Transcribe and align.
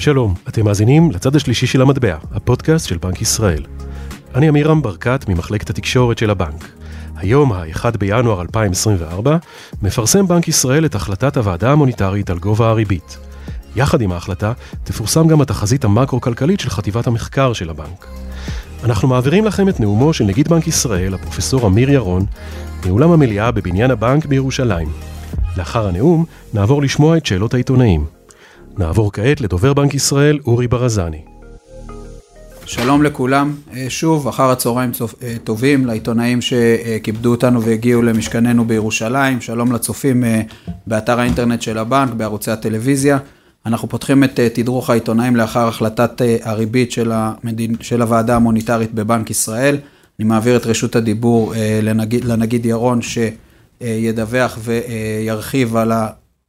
שלום, 0.00 0.34
אתם 0.48 0.64
מאזינים 0.64 1.10
לצד 1.10 1.36
השלישי 1.36 1.66
של 1.66 1.82
המטבע, 1.82 2.16
הפודקאסט 2.32 2.88
של 2.88 2.96
בנק 2.96 3.22
ישראל. 3.22 3.62
אני 4.34 4.48
עמירם 4.48 4.82
ברקת 4.82 5.24
ממחלקת 5.28 5.70
התקשורת 5.70 6.18
של 6.18 6.30
הבנק. 6.30 6.68
היום, 7.16 7.52
ה-1 7.52 7.98
בינואר 7.98 8.40
2024, 8.40 9.36
מפרסם 9.82 10.28
בנק 10.28 10.48
ישראל 10.48 10.84
את 10.84 10.94
החלטת 10.94 11.36
הוועדה 11.36 11.72
המוניטרית 11.72 12.30
על 12.30 12.38
גובה 12.38 12.68
הריבית. 12.68 13.18
יחד 13.76 14.00
עם 14.00 14.12
ההחלטה, 14.12 14.52
תפורסם 14.84 15.28
גם 15.28 15.40
התחזית 15.40 15.84
המקרו-כלכלית 15.84 16.60
של 16.60 16.70
חטיבת 16.70 17.06
המחקר 17.06 17.52
של 17.52 17.70
הבנק. 17.70 18.06
אנחנו 18.84 19.08
מעבירים 19.08 19.44
לכם 19.44 19.68
את 19.68 19.80
נאומו 19.80 20.12
של 20.12 20.24
נגיד 20.24 20.48
בנק 20.48 20.66
ישראל, 20.66 21.14
הפרופסור 21.14 21.66
אמיר 21.66 21.90
ירון, 21.90 22.26
מאולם 22.86 23.12
המליאה 23.12 23.50
בבניין 23.50 23.90
הבנק 23.90 24.26
בירושלים. 24.26 24.88
לאחר 25.56 25.88
הנאום, 25.88 26.24
נעבור 26.54 26.82
לשמוע 26.82 27.16
את 27.16 27.26
שאלות 27.26 27.54
העיתונאים. 27.54 28.19
נעבור 28.80 29.12
כעת 29.12 29.40
לדובר 29.40 29.74
בנק 29.74 29.94
ישראל, 29.94 30.38
אורי 30.46 30.68
ברזני. 30.68 31.20
שלום 32.66 33.02
לכולם, 33.02 33.54
אה, 33.72 33.86
שוב 33.88 34.28
אחר 34.28 34.50
הצהריים 34.50 34.90
אה, 35.22 35.34
טובים 35.44 35.86
לעיתונאים 35.86 36.38
שכיבדו 36.40 37.30
אותנו 37.30 37.62
והגיעו 37.62 38.02
למשכננו 38.02 38.64
בירושלים, 38.64 39.40
שלום 39.40 39.72
לצופים 39.72 40.24
אה, 40.24 40.40
באתר 40.86 41.20
האינטרנט 41.20 41.62
של 41.62 41.78
הבנק, 41.78 42.12
בערוצי 42.12 42.50
הטלוויזיה. 42.50 43.18
אנחנו 43.66 43.88
פותחים 43.88 44.24
את 44.24 44.40
תדרוך 44.40 44.90
העיתונאים 44.90 45.36
לאחר 45.36 45.68
החלטת 45.68 46.22
הריבית 46.42 46.92
של, 46.92 47.12
המדין, 47.14 47.76
של 47.80 48.02
הוועדה 48.02 48.36
המוניטרית 48.36 48.94
בבנק 48.94 49.30
ישראל. 49.30 49.76
אני 50.20 50.28
מעביר 50.28 50.56
את 50.56 50.66
רשות 50.66 50.96
הדיבור 50.96 51.54
לנגיד, 51.82 52.24
לנגיד 52.24 52.66
ירון 52.66 53.00
שידווח 53.02 54.58
וירחיב 54.64 55.76
על 55.76 55.92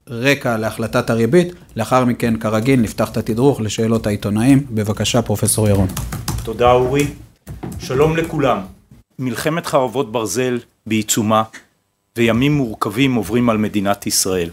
רקע 0.10 0.58
להחלטת 0.58 1.10
הריבית, 1.10 1.54
לאחר 1.76 2.05
מכן 2.05 2.40
כרגיל 2.40 2.80
נפתח 2.80 3.12
את 3.12 3.17
התדרוך 3.17 3.62
לשאלות 3.62 4.08
העיתונאים. 4.08 4.66
בבקשה 4.70 5.22
פרופסור 5.22 5.70
ירון. 5.70 5.88
תודה 6.44 6.72
אורי. 6.72 7.08
שלום 7.80 8.17
לכולם. 8.17 8.59
מלחמת 9.20 9.66
חרבות 9.66 10.12
ברזל 10.12 10.59
בעיצומה 10.86 11.44
וימים 12.17 12.53
מורכבים 12.53 13.16
עוברים 13.16 13.50
על 13.50 13.58
מדינת 13.58 14.08
ישראל. 14.08 14.50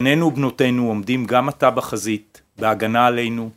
בנינו 0.00 0.26
ובנותינו 0.26 0.88
עומדים 0.88 1.24
גם 1.24 1.48
עתה 1.48 1.70
בחזית, 1.70 2.40
בהגנה 2.58 3.06
עלינו, 3.06 3.50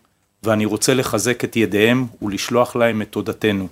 ואני 0.44 0.66
רוצה 0.66 0.94
לחזק 0.94 1.44
את 1.44 1.56
ידיהם 1.56 2.06
ולשלוח 2.22 2.76
להם 2.76 3.02
את 3.02 3.08
תודתנו. 3.10 3.68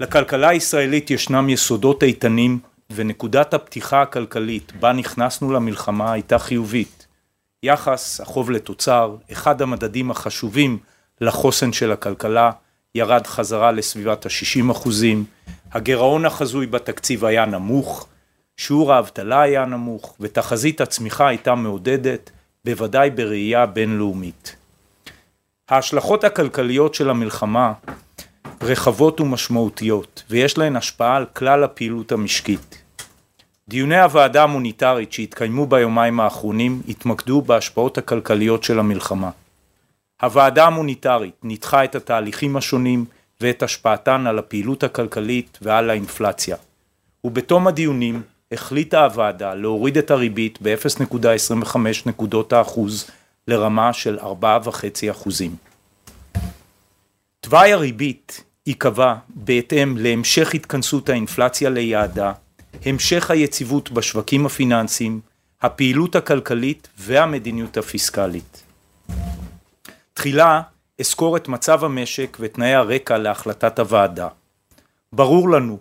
לכלכלה 0.00 0.48
הישראלית 0.48 1.10
ישנם 1.10 1.48
יסודות 1.48 2.02
איתנים 2.02 2.58
ונקודת 2.90 3.54
הפתיחה 3.54 4.02
הכלכלית 4.02 4.72
בה 4.80 4.92
נכנסנו 4.92 5.52
למלחמה 5.52 6.12
הייתה 6.12 6.38
חיובית. 6.38 7.06
יחס 7.62 8.20
החוב 8.20 8.50
לתוצר, 8.50 9.16
אחד 9.32 9.62
המדדים 9.62 10.10
החשובים 10.10 10.78
לחוסן 11.20 11.72
של 11.72 11.92
הכלכלה, 11.92 12.50
ירד 12.94 13.26
חזרה 13.26 13.72
לסביבת 13.72 14.26
ה-60 14.26 14.72
אחוזים, 14.72 15.24
הגירעון 15.72 16.26
החזוי 16.26 16.66
בתקציב 16.66 17.24
היה 17.24 17.46
נמוך, 17.46 18.06
שיעור 18.56 18.92
האבטלה 18.92 19.42
היה 19.42 19.64
נמוך 19.64 20.16
ותחזית 20.20 20.80
הצמיחה 20.80 21.28
הייתה 21.28 21.54
מעודדת, 21.54 22.30
בוודאי 22.64 23.10
בראייה 23.10 23.66
בינלאומית. 23.66 24.56
ההשלכות 25.68 26.24
הכלכליות 26.24 26.94
של 26.94 27.10
המלחמה 27.10 27.72
רחבות 28.62 29.20
ומשמעותיות 29.20 30.22
ויש 30.30 30.58
להן 30.58 30.76
השפעה 30.76 31.16
על 31.16 31.26
כלל 31.26 31.64
הפעילות 31.64 32.12
המשקית. 32.12 32.79
דיוני 33.70 34.00
הוועדה 34.00 34.42
המוניטרית 34.42 35.12
שהתקיימו 35.12 35.66
ביומיים 35.66 36.20
האחרונים 36.20 36.82
התמקדו 36.88 37.42
בהשפעות 37.42 37.98
הכלכליות 37.98 38.64
של 38.64 38.78
המלחמה. 38.78 39.30
הוועדה 40.22 40.66
המוניטרית 40.66 41.34
ניתחה 41.42 41.84
את 41.84 41.94
התהליכים 41.94 42.56
השונים 42.56 43.04
ואת 43.40 43.62
השפעתן 43.62 44.26
על 44.26 44.38
הפעילות 44.38 44.84
הכלכלית 44.84 45.58
ועל 45.62 45.90
האינפלציה. 45.90 46.56
ובתום 47.24 47.66
הדיונים 47.66 48.22
החליטה 48.52 49.04
הוועדה 49.04 49.54
להוריד 49.54 49.98
את 49.98 50.10
הריבית 50.10 50.58
ב-0.25 50.62 51.76
נקודות 52.06 52.52
האחוז 52.52 53.10
לרמה 53.48 53.92
של 53.92 54.18
4.5 54.18 55.10
אחוזים. 55.10 55.56
תוואי 57.40 57.72
הריבית 57.72 58.44
ייקבע 58.66 59.14
בהתאם 59.28 59.96
להמשך 59.98 60.54
התכנסות 60.54 61.08
האינפלציה 61.08 61.70
ליעדה 61.70 62.32
המשך 62.86 63.30
היציבות 63.30 63.90
בשווקים 63.90 64.46
הפיננסיים, 64.46 65.20
הפעילות 65.62 66.16
הכלכלית 66.16 66.88
והמדיניות 66.98 67.76
הפיסקלית. 67.76 68.62
תחילה 70.14 70.62
אסקור 71.00 71.36
את 71.36 71.48
מצב 71.48 71.84
המשק 71.84 72.36
ותנאי 72.40 72.74
הרקע 72.74 73.18
להחלטת 73.18 73.78
הוועדה. 73.78 74.28
ברור 75.12 75.50
לנו 75.50 75.78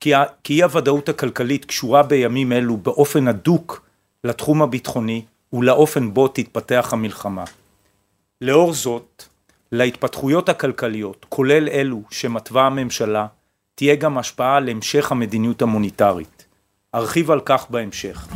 כי 0.00 0.14
אי 0.50 0.62
הוודאות 0.62 1.08
הכלכלית 1.08 1.64
קשורה 1.64 2.02
בימים 2.02 2.52
אלו 2.52 2.76
באופן 2.76 3.28
הדוק 3.28 3.86
לתחום 4.24 4.62
הביטחוני 4.62 5.24
ולאופן 5.52 6.14
בו 6.14 6.28
תתפתח 6.28 6.88
המלחמה. 6.92 7.44
לאור 8.40 8.72
זאת, 8.72 9.24
להתפתחויות 9.72 10.48
הכלכליות, 10.48 11.26
כולל 11.28 11.68
אלו 11.68 12.02
שמתווה 12.10 12.66
הממשלה, 12.66 13.26
תהיה 13.80 13.96
גם 13.96 14.18
השפעה 14.18 14.56
על 14.56 14.68
המשך 14.68 15.12
המדיניות 15.12 15.62
המוניטרית. 15.62 16.44
ארחיב 16.94 17.30
על 17.30 17.40
כך 17.44 17.66
בהמשך. 17.70 18.28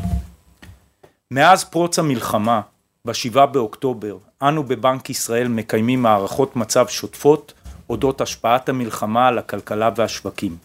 מאז 1.31 1.65
פרוץ 1.65 1.99
המלחמה, 1.99 2.61
ב-7 3.05 3.47
באוקטובר, 3.47 4.19
אנו 4.43 4.63
בבנק 4.63 5.11
ישראל 5.11 5.49
מקיימים 5.49 6.03
מערכות 6.03 6.57
מצב 6.57 6.89
שוטפות 6.89 7.53
אודות 7.91 8.21
השפעת 8.21 8.69
המלחמה 8.69 9.29
על 9.29 9.39
הכלכלה 9.39 9.91
והשווקים. 9.97 10.57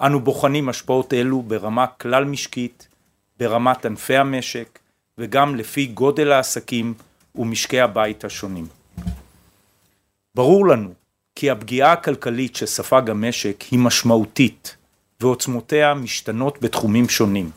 אנו 0.00 0.20
בוחנים 0.20 0.68
השפעות 0.68 1.14
אלו 1.14 1.42
ברמה 1.42 1.86
כלל 1.86 2.24
משקית, 2.24 2.88
ברמת 3.38 3.86
ענפי 3.86 4.16
המשק 4.16 4.78
וגם 5.18 5.56
לפי 5.56 5.86
גודל 5.86 6.32
העסקים 6.32 6.94
ומשקי 7.34 7.80
הבית 7.80 8.24
השונים. 8.24 8.66
ברור 10.34 10.66
לנו 10.66 10.92
כי 11.38 11.50
הפגיעה 11.50 11.92
הכלכלית 11.92 12.56
שספג 12.56 13.10
המשק 13.10 13.64
היא 13.70 13.78
משמעותית 13.78 14.76
ועוצמותיה 15.20 15.94
משתנות 15.94 16.58
בתחומים 16.62 17.08
שונים. 17.08 17.50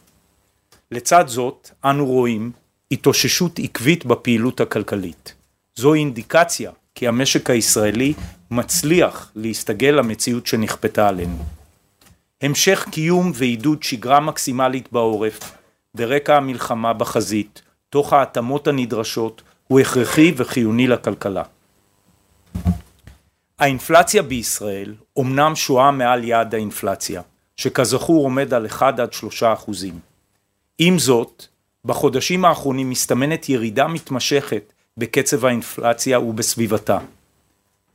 לצד 0.91 1.27
זאת, 1.27 1.69
אנו 1.85 2.05
רואים 2.05 2.51
התאוששות 2.91 3.59
עקבית 3.59 4.05
בפעילות 4.05 4.61
הכלכלית. 4.61 5.33
זו 5.75 5.93
אינדיקציה 5.93 6.71
כי 6.95 7.07
המשק 7.07 7.49
הישראלי 7.49 8.13
מצליח 8.51 9.31
להסתגל 9.35 9.95
למציאות 9.97 10.47
שנכפתה 10.47 11.07
עלינו. 11.07 11.37
המשך 12.41 12.85
קיום 12.91 13.31
ועידוד 13.35 13.83
שגרה 13.83 14.19
מקסימלית 14.19 14.91
בעורף 14.91 15.39
ברקע 15.95 16.37
המלחמה 16.37 16.93
בחזית, 16.93 17.61
תוך 17.89 18.13
ההתאמות 18.13 18.67
הנדרשות, 18.67 19.41
הוא 19.67 19.79
הכרחי 19.79 20.33
וחיוני 20.37 20.87
לכלכלה. 20.87 21.43
האינפלציה 23.61 24.23
בישראל 24.23 24.93
אומנם 25.15 25.55
שואה 25.55 25.91
מעל 25.91 26.23
יעד 26.23 26.55
האינפלציה, 26.55 27.21
שכזכור 27.57 28.23
עומד 28.23 28.53
על 28.53 28.65
1 28.65 28.99
עד 28.99 29.13
3 29.13 29.43
אחוזים. 29.43 29.99
עם 30.77 30.99
זאת, 30.99 31.45
בחודשים 31.85 32.45
האחרונים 32.45 32.89
מסתמנת 32.89 33.49
ירידה 33.49 33.87
מתמשכת 33.87 34.73
בקצב 34.97 35.45
האינפלציה 35.45 36.19
ובסביבתה. 36.19 36.97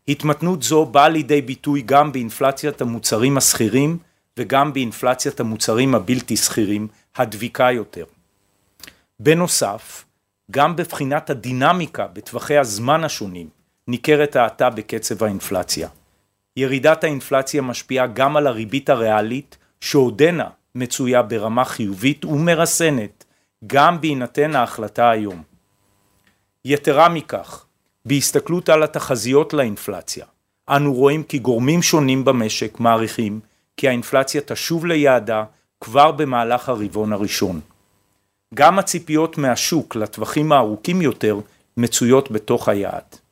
התמתנות 0.08 0.62
זו 0.62 0.86
באה 0.86 1.08
לידי 1.08 1.42
ביטוי 1.42 1.82
גם 1.86 2.12
באינפלציית 2.12 2.80
המוצרים 2.80 3.36
השכירים 3.36 3.98
וגם 4.36 4.72
באינפלציית 4.72 5.40
המוצרים 5.40 5.94
הבלתי 5.94 6.36
שכירים 6.36 6.88
הדביקה 7.16 7.72
יותר. 7.72 8.04
בנוסף, 9.20 10.04
גם 10.50 10.76
בבחינת 10.76 11.30
הדינמיקה 11.30 12.06
בטווחי 12.06 12.58
הזמן 12.58 13.04
השונים 13.04 13.55
ניכרת 13.88 14.36
האטה 14.36 14.70
בקצב 14.70 15.24
האינפלציה. 15.24 15.88
ירידת 16.56 17.04
האינפלציה 17.04 17.62
משפיעה 17.62 18.06
גם 18.06 18.36
על 18.36 18.46
הריבית 18.46 18.90
הריאלית 18.90 19.56
שעודנה 19.80 20.48
מצויה 20.74 21.22
ברמה 21.22 21.64
חיובית 21.64 22.24
ומרסנת 22.24 23.24
גם 23.66 24.00
בהינתן 24.00 24.56
ההחלטה 24.56 25.10
היום. 25.10 25.42
יתרה 26.64 27.08
מכך, 27.08 27.64
בהסתכלות 28.04 28.68
על 28.68 28.82
התחזיות 28.82 29.54
לאינפלציה, 29.54 30.26
אנו 30.68 30.94
רואים 30.94 31.22
כי 31.22 31.38
גורמים 31.38 31.82
שונים 31.82 32.24
במשק 32.24 32.80
מעריכים 32.80 33.40
כי 33.76 33.88
האינפלציה 33.88 34.40
תשוב 34.40 34.86
ליעדה 34.86 35.44
כבר 35.80 36.12
במהלך 36.12 36.68
הרבעון 36.68 37.12
הראשון. 37.12 37.60
גם 38.54 38.78
הציפיות 38.78 39.38
מהשוק 39.38 39.96
לטווחים 39.96 40.52
הארוכים 40.52 41.02
יותר 41.02 41.40
מצויות 41.76 42.30
בתוך 42.30 42.68
היעד. 42.68 43.25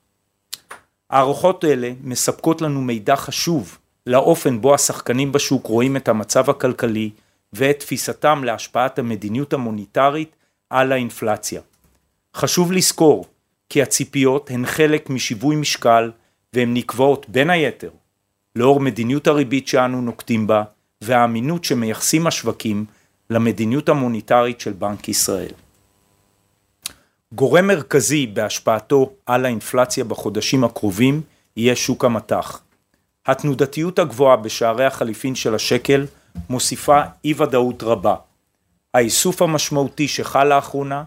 הערכות 1.14 1.64
אלה 1.64 1.92
מספקות 2.04 2.62
לנו 2.62 2.80
מידע 2.80 3.16
חשוב 3.16 3.78
לאופן 4.06 4.60
בו 4.60 4.74
השחקנים 4.74 5.32
בשוק 5.32 5.66
רואים 5.66 5.96
את 5.96 6.08
המצב 6.08 6.50
הכלכלי 6.50 7.10
ואת 7.52 7.78
תפיסתם 7.78 8.44
להשפעת 8.44 8.98
המדיניות 8.98 9.52
המוניטרית 9.52 10.36
על 10.70 10.92
האינפלציה. 10.92 11.60
חשוב 12.36 12.72
לזכור 12.72 13.26
כי 13.68 13.82
הציפיות 13.82 14.50
הן 14.50 14.66
חלק 14.66 15.10
משיווי 15.10 15.56
משקל 15.56 16.10
והן 16.52 16.74
נקבעות 16.74 17.28
בין 17.28 17.50
היתר 17.50 17.90
לאור 18.56 18.80
מדיניות 18.80 19.26
הריבית 19.26 19.68
שאנו 19.68 20.00
נוקטים 20.00 20.46
בה 20.46 20.62
והאמינות 21.00 21.64
שמייחסים 21.64 22.26
השווקים 22.26 22.84
למדיניות 23.30 23.88
המוניטרית 23.88 24.60
של 24.60 24.72
בנק 24.72 25.08
ישראל. 25.08 25.52
גורם 27.34 27.66
מרכזי 27.66 28.26
בהשפעתו 28.26 29.10
על 29.26 29.44
האינפלציה 29.44 30.04
בחודשים 30.04 30.64
הקרובים 30.64 31.22
יהיה 31.56 31.76
שוק 31.76 32.04
המטח. 32.04 32.60
התנודתיות 33.26 33.98
הגבוהה 33.98 34.36
בשערי 34.36 34.84
החליפין 34.84 35.34
של 35.34 35.54
השקל 35.54 36.06
מוסיפה 36.50 37.00
אי 37.24 37.34
ודאות 37.36 37.82
רבה. 37.82 38.14
האיסוף 38.94 39.42
המשמעותי 39.42 40.08
שחל 40.08 40.44
לאחרונה, 40.44 41.04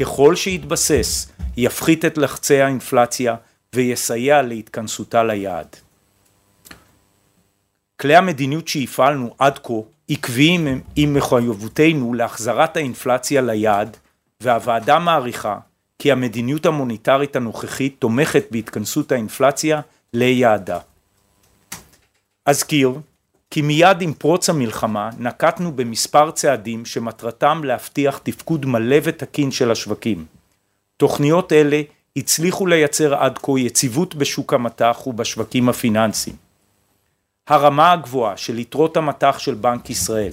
ככל 0.00 0.36
שיתבסס, 0.36 1.32
יפחית 1.56 2.04
את 2.04 2.18
לחצי 2.18 2.60
האינפלציה 2.60 3.36
ויסייע 3.74 4.42
להתכנסותה 4.42 5.24
ליעד. 5.24 5.76
כלי 8.00 8.16
המדיניות 8.16 8.68
שהפעלנו 8.68 9.34
עד 9.38 9.58
כה 9.58 9.74
עקביים 10.08 10.80
עם 10.96 11.14
מחויבותנו 11.14 12.14
להחזרת 12.14 12.76
האינפלציה 12.76 13.42
ליעד 13.42 13.96
והוועדה 14.42 14.98
מעריכה 14.98 15.58
כי 15.98 16.12
המדיניות 16.12 16.66
המוניטרית 16.66 17.36
הנוכחית 17.36 17.96
תומכת 17.98 18.44
בהתכנסות 18.50 19.12
האינפלציה 19.12 19.80
ליעדה. 20.12 20.78
אזכיר 22.46 22.92
כי 23.50 23.62
מיד 23.62 24.02
עם 24.02 24.12
פרוץ 24.12 24.50
המלחמה 24.50 25.10
נקטנו 25.18 25.72
במספר 25.72 26.30
צעדים 26.30 26.84
שמטרתם 26.84 27.64
להבטיח 27.64 28.18
תפקוד 28.18 28.66
מלא 28.66 28.96
ותקין 29.02 29.50
של 29.50 29.70
השווקים. 29.70 30.24
תוכניות 30.96 31.52
אלה 31.52 31.82
הצליחו 32.16 32.66
לייצר 32.66 33.14
עד 33.14 33.38
כה 33.38 33.52
יציבות 33.58 34.14
בשוק 34.14 34.54
המטח 34.54 35.06
ובשווקים 35.06 35.68
הפיננסיים. 35.68 36.36
הרמה 37.48 37.92
הגבוהה 37.92 38.36
של 38.36 38.58
יתרות 38.58 38.96
המטח 38.96 39.38
של 39.38 39.54
בנק 39.54 39.90
ישראל, 39.90 40.32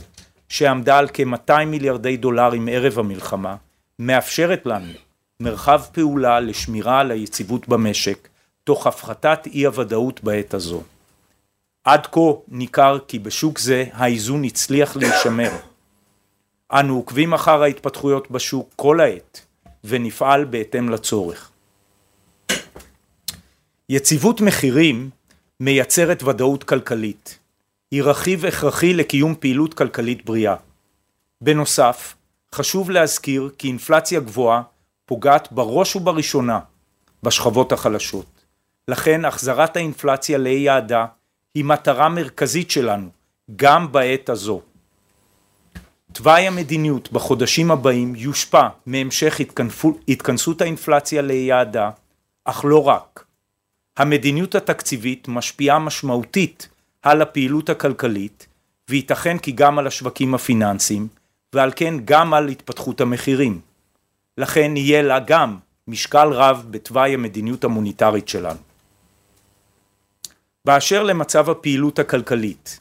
שעמדה 0.50 0.98
על 0.98 1.08
כ-200 1.14 1.66
מיליארדי 1.66 2.18
דולרים 2.18 2.68
ערב 2.72 3.00
המלחמה, 3.00 3.56
מאפשרת 4.00 4.66
לנו 4.66 4.94
מרחב 5.40 5.82
פעולה 5.92 6.40
לשמירה 6.40 7.00
על 7.00 7.12
היציבות 7.12 7.68
במשק, 7.68 8.28
תוך 8.64 8.88
הפחתת 8.88 9.40
אי 9.46 9.66
הוודאות 9.66 10.24
בעת 10.24 10.54
הזו. 10.54 10.84
עד 11.84 12.08
כה 12.12 12.20
ניכר 12.48 12.98
כי 13.08 13.20
בשוק 13.20 13.60
זה 13.60 13.86
האיזון 13.94 14.44
הצליח 14.44 14.96
להישמר. 14.96 15.52
אנו 16.72 16.96
עוקבים 16.96 17.34
אחר 17.34 17.64
ההתפתחויות 17.64 18.32
בשוק 18.32 18.70
כל 18.76 19.00
העת 19.00 19.46
ונפעל 19.84 20.46
בהתאם 20.46 20.90
לצורך. 20.90 21.52
יציבות 23.90 24.42
מחירים 24.42 25.10
מייצרת 25.60 26.24
ודאות 26.24 26.64
כלכלית. 26.64 27.40
היא 27.92 28.04
רכיב 28.04 28.46
הכרחי 28.46 28.94
לקיום 28.94 29.36
פעילות 29.40 29.74
כלכלית 29.74 30.26
בריאה. 30.26 30.56
בנוסף, 31.42 32.16
חשוב 32.56 32.92
להזכיר 32.92 33.50
כי 33.58 33.68
אינפלציה 33.68 34.20
גבוהה 34.20 34.62
פוגעת 35.06 35.52
בראש 35.52 35.96
ובראשונה 35.96 36.60
בשכבות 37.24 37.72
החלשות. 37.72 38.46
לכן 38.88 39.26
החזרת 39.26 39.78
האינפלציה 39.78 40.38
ליעדה 40.38 41.06
היא 41.56 41.66
מטרה 41.66 42.10
מרכזית 42.10 42.72
שלנו 42.72 43.10
גם 43.56 43.92
בעת 43.92 44.30
הזו. 44.30 44.62
תוואי 46.12 46.48
המדיניות 46.48 47.12
בחודשים 47.12 47.72
הבאים 47.72 48.16
יושפע 48.16 48.68
מהמשך 48.86 49.42
התכנסות 50.08 50.62
האינפלציה 50.62 51.22
ליעדה, 51.22 51.90
אך 52.46 52.66
לא 52.66 52.88
רק. 52.88 53.26
המדיניות 53.98 54.56
התקציבית 54.56 55.28
משפיעה 55.28 55.80
משמעותית 55.80 56.70
על 57.02 57.22
הפעילות 57.22 57.70
הכלכלית 57.70 58.48
וייתכן 58.90 59.38
כי 59.38 59.52
גם 59.52 59.80
על 59.80 59.88
השווקים 59.88 60.36
הפיננסיים 60.36 61.08
ועל 61.54 61.72
כן 61.76 61.94
גם 62.06 62.34
על 62.34 62.48
התפתחות 62.48 63.02
המחירים. 63.02 63.62
לכן 64.38 64.78
יהיה 64.78 65.02
לה 65.02 65.20
גם 65.20 65.58
משקל 65.88 66.28
רב 66.28 66.66
בתוואי 66.72 67.14
המדיניות 67.14 67.64
המוניטרית 67.64 68.30
שלנו. 68.30 68.60
באשר 70.66 71.04
למצב 71.04 71.50
הפעילות 71.50 72.00
הכלכלית, 72.00 72.80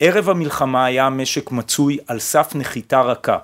ערב 0.00 0.28
המלחמה 0.28 0.84
היה 0.84 1.06
המשק 1.06 1.50
מצוי 1.50 1.98
על 2.06 2.18
סף 2.18 2.52
נחיתה 2.54 3.00
רכה. 3.00 3.38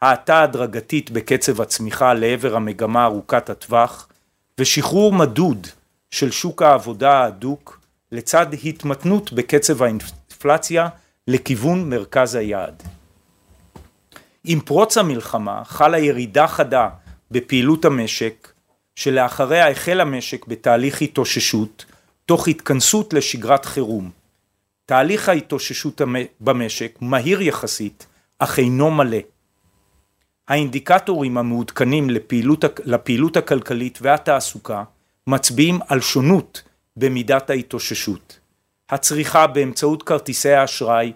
האטה 0.00 0.42
הדרגתית 0.42 1.10
בקצב 1.10 1.60
הצמיחה 1.60 2.14
לעבר 2.14 2.56
המגמה 2.56 3.04
ארוכת 3.04 3.50
הטווח 3.50 4.08
ושחרור 4.60 5.12
מדוד 5.12 5.66
של 6.10 6.30
שוק 6.30 6.62
העבודה 6.62 7.12
ההדוק 7.12 7.80
לצד 8.12 8.46
התמתנות 8.64 9.32
בקצב 9.32 9.82
האינפלציה 9.82 10.88
לכיוון 11.28 11.90
מרכז 11.90 12.34
היעד. 12.34 12.82
עם 14.48 14.60
פרוץ 14.60 14.98
המלחמה 14.98 15.62
חלה 15.64 15.98
ירידה 15.98 16.46
חדה 16.46 16.88
בפעילות 17.30 17.84
המשק 17.84 18.52
שלאחריה 18.96 19.70
החל 19.70 20.00
המשק 20.00 20.46
בתהליך 20.46 21.02
התאוששות 21.02 21.84
תוך 22.26 22.48
התכנסות 22.48 23.12
לשגרת 23.12 23.64
חירום. 23.64 24.10
תהליך 24.86 25.28
ההתאוששות 25.28 26.00
במשק 26.40 26.98
מהיר 27.00 27.42
יחסית 27.42 28.06
אך 28.38 28.58
אינו 28.58 28.90
מלא. 28.90 29.18
האינדיקטורים 30.48 31.38
המעודכנים 31.38 32.10
לפעילות, 32.10 32.64
לפעילות 32.84 33.36
הכלכלית 33.36 33.98
והתעסוקה 34.02 34.84
מצביעים 35.26 35.78
על 35.88 36.00
שונות 36.00 36.62
במידת 36.96 37.50
ההתאוששות. 37.50 38.38
הצריכה 38.90 39.46
באמצעות 39.46 40.02
כרטיסי 40.02 40.52
האשראי 40.52 41.12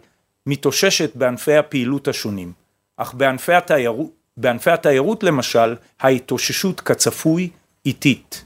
מתאוששת 0.46 1.16
בענפי 1.16 1.56
הפעילות 1.56 2.08
השונים, 2.08 2.59
אך 3.02 3.14
בענפי 3.14 3.52
התיירות, 3.52 4.10
בענפי 4.36 4.70
התיירות 4.70 5.22
למשל 5.22 5.76
ההתאוששות 6.00 6.80
כצפוי 6.80 7.50
איטית. 7.86 8.44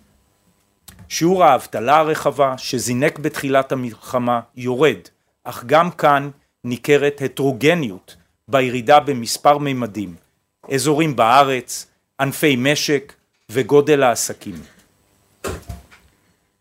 שיעור 1.09 1.45
האבטלה 1.45 1.97
הרחבה 1.97 2.59
שזינק 2.59 3.19
בתחילת 3.19 3.73
המלחמה 3.73 4.41
יורד, 4.56 4.99
אך 5.45 5.65
גם 5.65 5.91
כאן 5.91 6.31
ניכרת 6.65 7.23
הטרוגניות 7.25 8.17
בירידה 8.49 9.01
במספר 9.01 9.59
מימדים, 9.59 10.15
אזורים 10.73 11.17
בארץ, 11.17 11.87
ענפי 12.20 12.56
משק 12.56 13.13
וגודל 13.51 14.03
העסקים. 14.03 14.63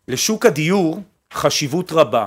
לשוק 0.07 0.45
הדיור 0.45 0.99
חשיבות 1.33 1.91
רבה. 1.91 2.25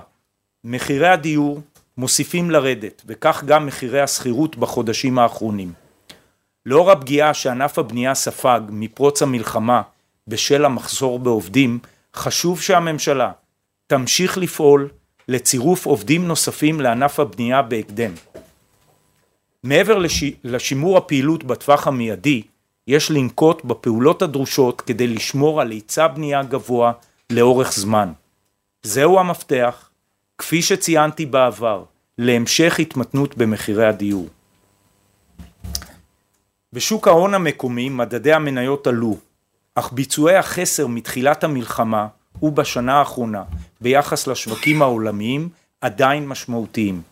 מחירי 0.65 1.09
הדיור 1.09 1.61
מוסיפים 1.99 2.51
לרדת 2.51 3.03
וכך 3.07 3.45
גם 3.45 3.67
מחירי 3.67 4.01
השכירות 4.01 4.57
בחודשים 4.57 5.19
האחרונים. 5.19 5.73
לאור 6.67 6.91
הפגיעה 6.91 7.35
שענף 7.35 7.79
הבנייה 7.79 8.15
ספג 8.15 8.61
מפרוץ 8.69 9.23
המלחמה 9.23 9.83
בשל 10.29 10.65
המחסור 10.65 11.19
בעובדים, 11.19 11.79
חשוב 12.15 12.61
שהממשלה 12.61 13.33
תמשיך 13.87 14.39
לפעול 14.39 14.89
לצירוף 15.29 15.87
עובדים 15.87 16.29
נוספים 16.29 16.81
לענף 16.81 17.21
הבנייה 17.21 17.63
בהקדם. 17.63 18.13
מעבר 19.63 19.99
לש... 19.99 20.25
לשימור 20.45 20.97
הפעילות 20.97 21.45
בטווח 21.45 21.87
המיידי, 21.87 22.43
יש 22.87 23.11
לנקוט 23.11 23.65
בפעולות 23.65 24.23
הדרושות 24.23 24.81
כדי 24.81 25.07
לשמור 25.07 25.61
על 25.61 25.71
היצע 25.71 26.07
בנייה 26.07 26.43
גבוה 26.43 26.93
לאורך 27.31 27.73
זמן. 27.73 28.13
זהו 28.83 29.19
המפתח, 29.19 29.86
כפי 30.39 30.63
שציינתי 30.63 31.27
בעבר, 31.27 31.85
להמשך 32.19 32.79
התמתנות 32.79 33.37
במחירי 33.37 33.87
הדיור. 33.87 34.29
בשוק 36.73 37.09
ההון 37.09 37.35
המקומי 37.35 37.89
מדדי 37.89 38.33
המניות 38.33 38.87
עלו, 38.87 39.17
אך 39.75 39.93
ביצועי 39.93 40.37
החסר 40.37 40.87
מתחילת 40.87 41.45
המלחמה 41.45 42.07
ובשנה 42.43 42.99
האחרונה 42.99 43.43
ביחס 43.81 44.27
לשווקים 44.27 44.83
העולמיים 44.83 45.49
עדיין 45.81 46.29
משמעותיים. 46.29 47.03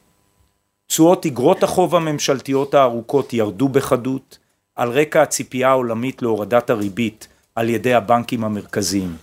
תשואות 0.86 1.26
אגרות 1.26 1.62
החוב 1.62 1.94
הממשלתיות 1.94 2.74
הארוכות 2.74 3.32
ירדו 3.32 3.68
בחדות 3.68 4.38
על 4.74 4.90
רקע 4.90 5.22
הציפייה 5.22 5.68
העולמית 5.68 6.22
להורדת 6.22 6.70
הריבית 6.70 7.28
על 7.54 7.68
ידי 7.68 7.94
הבנקים 7.94 8.44
המרכזיים. 8.44 9.16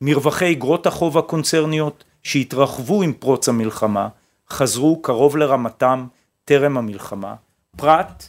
מרווחי 0.00 0.52
אגרות 0.52 0.86
החוב 0.86 1.18
הקונצרניות 1.18 2.04
שהתרחבו 2.22 3.02
עם 3.02 3.12
פרוץ 3.12 3.48
המלחמה 3.48 4.08
חזרו 4.50 5.02
קרוב 5.02 5.36
לרמתם 5.36 6.06
טרם 6.44 6.76
המלחמה, 6.76 7.34
פרט 7.76 8.24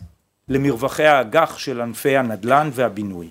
למרווחי 0.47 1.05
האג"ח 1.05 1.57
של 1.57 1.81
ענפי 1.81 2.17
הנדל"ן 2.17 2.69
והבינוי. 2.73 3.29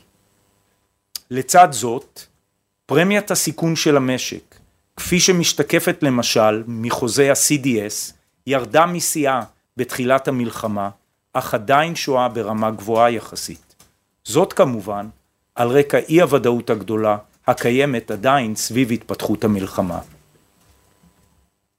לצד 1.31 1.69
זאת, 1.71 2.21
פרמיית 2.87 3.31
הסיכון 3.31 3.77
של 3.77 3.97
המשק, 3.97 4.59
כפי 4.97 5.21
שמשתקפת 5.21 6.03
למשל 6.03 6.63
מחוזה 6.67 7.31
ה-CDS, 7.31 8.13
ירדה 8.47 8.87
משיאה 8.87 9.43
בתחילת 9.77 10.29
המלחמה, 10.29 10.91
אך 11.33 11.55
עדיין 11.55 11.95
שואה 11.95 12.29
ברמה 12.29 12.71
גבוהה 12.71 13.11
יחסית. 13.11 13.75
זאת 14.25 14.53
כמובן 14.53 15.09
על 15.55 15.69
רקע 15.69 15.99
אי 15.99 16.21
הוודאות 16.21 16.71
הגדולה 16.71 17.17
הקיימת 17.47 18.11
עדיין 18.11 18.55
סביב 18.57 18.93
התפתחות 18.93 19.45
המלחמה. 19.45 19.99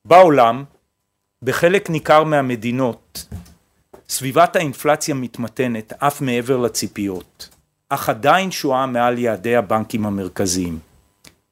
בעולם, 0.06 0.64
בחלק 1.44 1.90
ניכר 1.90 2.24
מהמדינות, 2.24 3.28
סביבת 4.10 4.56
האינפלציה 4.56 5.16
מתמתנת 5.16 5.94
אף 5.94 6.22
מעבר 6.22 6.58
לציפיות, 6.58 7.50
אך 7.90 8.10
עדיין 8.10 8.52
שואה 8.52 8.86
מעל 8.86 9.18
יעדי 9.18 9.56
הבנקים 9.56 10.06
המרכזיים. 10.06 10.80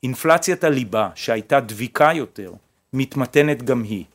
אינפלציית 0.03 0.63
הליבה, 0.63 1.10
שהייתה 1.15 1.60
דביקה 1.60 2.10
יותר, 2.13 2.53
מתמתנת 2.94 3.63
גם 3.63 3.84
היא. 3.84 4.06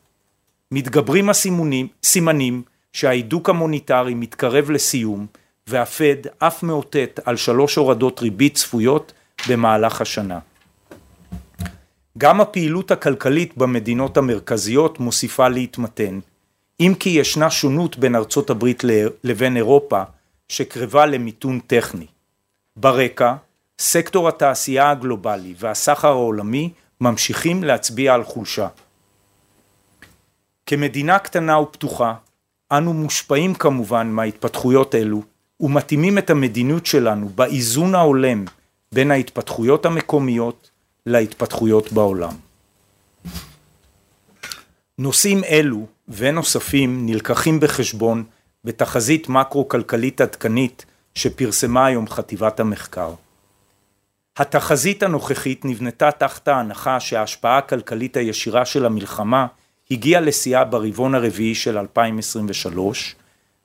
מתגברים 0.71 1.29
הסימונים, 1.29 1.87
סימנים 2.03 2.63
שההידוק 2.93 3.49
המוניטרי 3.49 4.13
מתקרב 4.13 4.71
לסיום 4.71 5.27
והפד 5.67 6.15
אף 6.39 6.63
מאותת 6.63 7.19
על 7.25 7.37
שלוש 7.37 7.75
הורדות 7.75 8.19
ריבית 8.21 8.55
צפויות 8.55 9.13
במהלך 9.49 10.01
השנה. 10.01 10.39
גם 12.17 12.41
הפעילות 12.41 12.91
הכלכלית 12.91 13.57
במדינות 13.57 14.17
המרכזיות 14.17 14.99
מוסיפה 14.99 15.47
להתמתן, 15.47 16.19
אם 16.79 16.93
כי 16.99 17.09
ישנה 17.09 17.49
שונות 17.49 17.97
בין 17.97 18.15
ארצות 18.15 18.49
הברית 18.49 18.83
לבין 19.23 19.57
אירופה 19.57 20.03
שקרבה 20.49 21.05
למיתון 21.05 21.59
טכני. 21.67 22.05
ברקע, 22.75 23.35
סקטור 23.79 24.27
התעשייה 24.27 24.89
הגלובלי 24.89 25.53
והסחר 25.59 26.07
העולמי 26.07 26.69
ממשיכים 27.01 27.63
להצביע 27.63 28.13
על 28.13 28.23
חולשה. 28.23 28.67
כמדינה 30.65 31.19
קטנה 31.19 31.59
ופתוחה, 31.59 32.13
אנו 32.71 32.93
מושפעים 32.93 33.53
כמובן 33.53 34.07
מההתפתחויות 34.07 34.95
אלו 34.95 35.23
ומתאימים 35.59 36.17
את 36.17 36.29
המדיניות 36.29 36.85
שלנו 36.85 37.29
באיזון 37.29 37.95
ההולם 37.95 38.45
בין 38.91 39.11
ההתפתחויות 39.11 39.85
המקומיות 39.85 40.71
להתפתחויות 41.05 41.91
בעולם. 41.91 42.33
נושאים 44.97 45.43
אלו 45.43 45.87
ונוספים 46.07 47.05
נלקחים 47.05 47.59
בחשבון 47.59 48.23
בתחזית 48.63 49.29
מקרו-כלכלית 49.29 50.21
עדכנית 50.21 50.85
שפרסמה 51.15 51.85
היום 51.85 52.07
חטיבת 52.07 52.59
המחקר. 52.59 53.13
התחזית 54.37 55.03
הנוכחית 55.03 55.65
נבנתה 55.65 56.11
תחת 56.11 56.47
ההנחה 56.47 56.99
שההשפעה 56.99 57.57
הכלכלית 57.57 58.17
הישירה 58.17 58.65
של 58.65 58.85
המלחמה 58.85 59.47
הגיעה 59.91 60.21
לשיאה 60.21 60.63
ברבעון 60.63 61.15
הרביעי 61.15 61.55
של 61.55 61.77
2023 61.77 63.15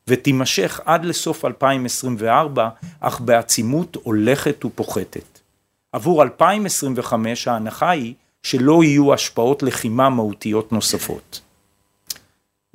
ותימשך 0.09 0.81
עד 0.85 1.05
לסוף 1.05 1.45
2024 1.45 2.69
אך 3.01 3.21
בעצימות 3.21 3.97
הולכת 4.03 4.65
ופוחתת. 4.65 5.30
עבור 5.93 6.23
2025 6.23 7.49
ההנחה 7.49 7.91
היא 7.91 8.15
שלא 8.43 8.85
יהיו 8.85 9.15
השפעות 9.15 9.63
לחימה 9.63 10.09
מהותיות 10.09 10.73
נוספות. 10.73 11.41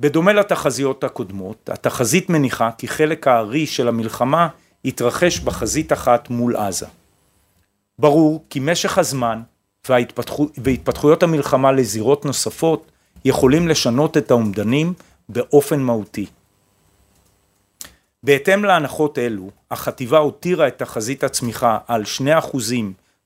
בדומה 0.00 0.32
לתחזיות 0.32 1.04
הקודמות, 1.04 1.70
התחזית 1.72 2.30
מניחה 2.30 2.70
כי 2.78 2.88
חלק 2.88 3.26
הארי 3.26 3.66
של 3.66 3.88
המלחמה 3.88 4.48
יתרחש 4.84 5.38
בחזית 5.38 5.92
אחת 5.92 6.30
מול 6.30 6.56
עזה. 6.56 6.86
ברור 7.98 8.44
כי 8.50 8.60
משך 8.60 8.98
הזמן 8.98 9.42
וההתפתחו, 9.88 10.48
והתפתחויות 10.58 11.22
המלחמה 11.22 11.72
לזירות 11.72 12.24
נוספות 12.24 12.90
יכולים 13.24 13.68
לשנות 13.68 14.16
את 14.16 14.30
האומדנים 14.30 14.94
באופן 15.28 15.80
מהותי. 15.80 16.26
בהתאם 18.22 18.64
להנחות 18.64 19.18
אלו, 19.18 19.50
החטיבה 19.70 20.18
הותירה 20.18 20.68
את 20.68 20.78
תחזית 20.78 21.24
הצמיחה 21.24 21.78
על 21.86 22.02
2% 22.52 22.56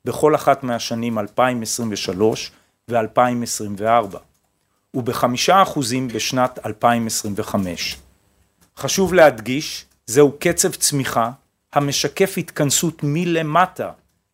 בכל 0.04 0.34
אחת 0.34 0.62
מהשנים 0.62 1.18
2023 1.18 2.50
ו-2024, 2.90 4.16
ובחמישה 4.94 5.62
אחוזים 5.62 6.08
בשנת 6.08 6.58
2025. 6.66 7.96
חשוב 8.76 9.14
להדגיש, 9.14 9.84
זהו 10.06 10.32
קצב 10.38 10.70
צמיחה 10.70 11.30
המשקף 11.72 12.34
התכנסות 12.36 13.00
מלמטה 13.02 13.90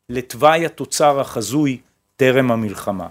לתוואי 0.09 0.67
התוצר 0.67 1.21
החזוי 1.21 1.81
טרם 2.17 2.51
המלחמה. 2.51 3.09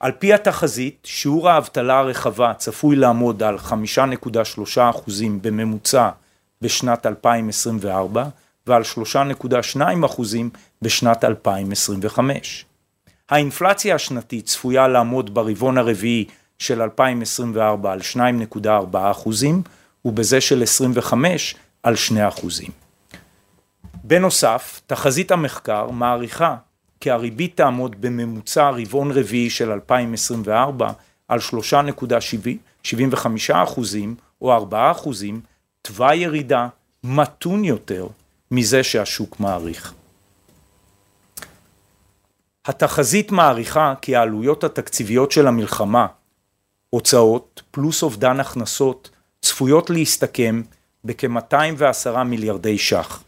על 0.00 0.12
פי 0.12 0.32
התחזית, 0.32 0.98
שיעור 1.04 1.50
האבטלה 1.50 1.98
הרחבה 1.98 2.54
צפוי 2.54 2.96
לעמוד 2.96 3.42
על 3.42 3.56
5.3 3.58 4.80
אחוזים 4.90 5.42
בממוצע 5.42 6.10
בשנת 6.62 7.06
2024 7.06 8.24
ועל 8.68 8.82
3.2 8.82 10.06
אחוזים 10.06 10.50
בשנת 10.82 11.24
2025. 11.24 12.64
האינפלציה 13.28 13.94
השנתית 13.94 14.46
צפויה 14.46 14.88
לעמוד 14.88 15.34
ברבעון 15.34 15.78
הרביעי 15.78 16.24
של 16.58 16.82
2024 16.82 17.92
על 17.92 18.00
2.4 18.14 18.68
אחוזים 18.92 19.62
ובזה 20.04 20.40
של 20.40 20.62
25 20.62 21.54
על 21.82 21.96
2 21.96 22.26
אחוזים. 22.26 22.70
בנוסף, 24.04 24.80
תחזית 24.86 25.30
המחקר 25.30 25.90
מעריכה 25.90 26.56
כי 27.00 27.10
הריבית 27.10 27.56
תעמוד 27.56 27.96
בממוצע 28.00 28.70
רבעון 28.70 29.10
רביעי 29.10 29.50
של 29.50 29.70
2024 29.70 30.92
על 31.28 31.38
3.75 31.38 32.92
אחוזים 33.52 34.14
או 34.42 34.52
4 34.52 34.90
אחוזים, 34.90 35.40
תוואי 35.82 36.16
ירידה 36.16 36.68
מתון 37.04 37.64
יותר 37.64 38.06
מזה 38.50 38.82
שהשוק 38.82 39.40
מעריך. 39.40 39.94
התחזית 42.64 43.32
מעריכה 43.32 43.94
כי 44.02 44.16
העלויות 44.16 44.64
התקציביות 44.64 45.32
של 45.32 45.46
המלחמה, 45.46 46.06
הוצאות 46.90 47.62
פלוס 47.70 48.02
אובדן 48.02 48.40
הכנסות, 48.40 49.10
צפויות 49.42 49.90
להסתכם 49.90 50.62
בכ-210 51.04 52.22
מיליארדי 52.24 52.78
ש"ח. 52.78 53.22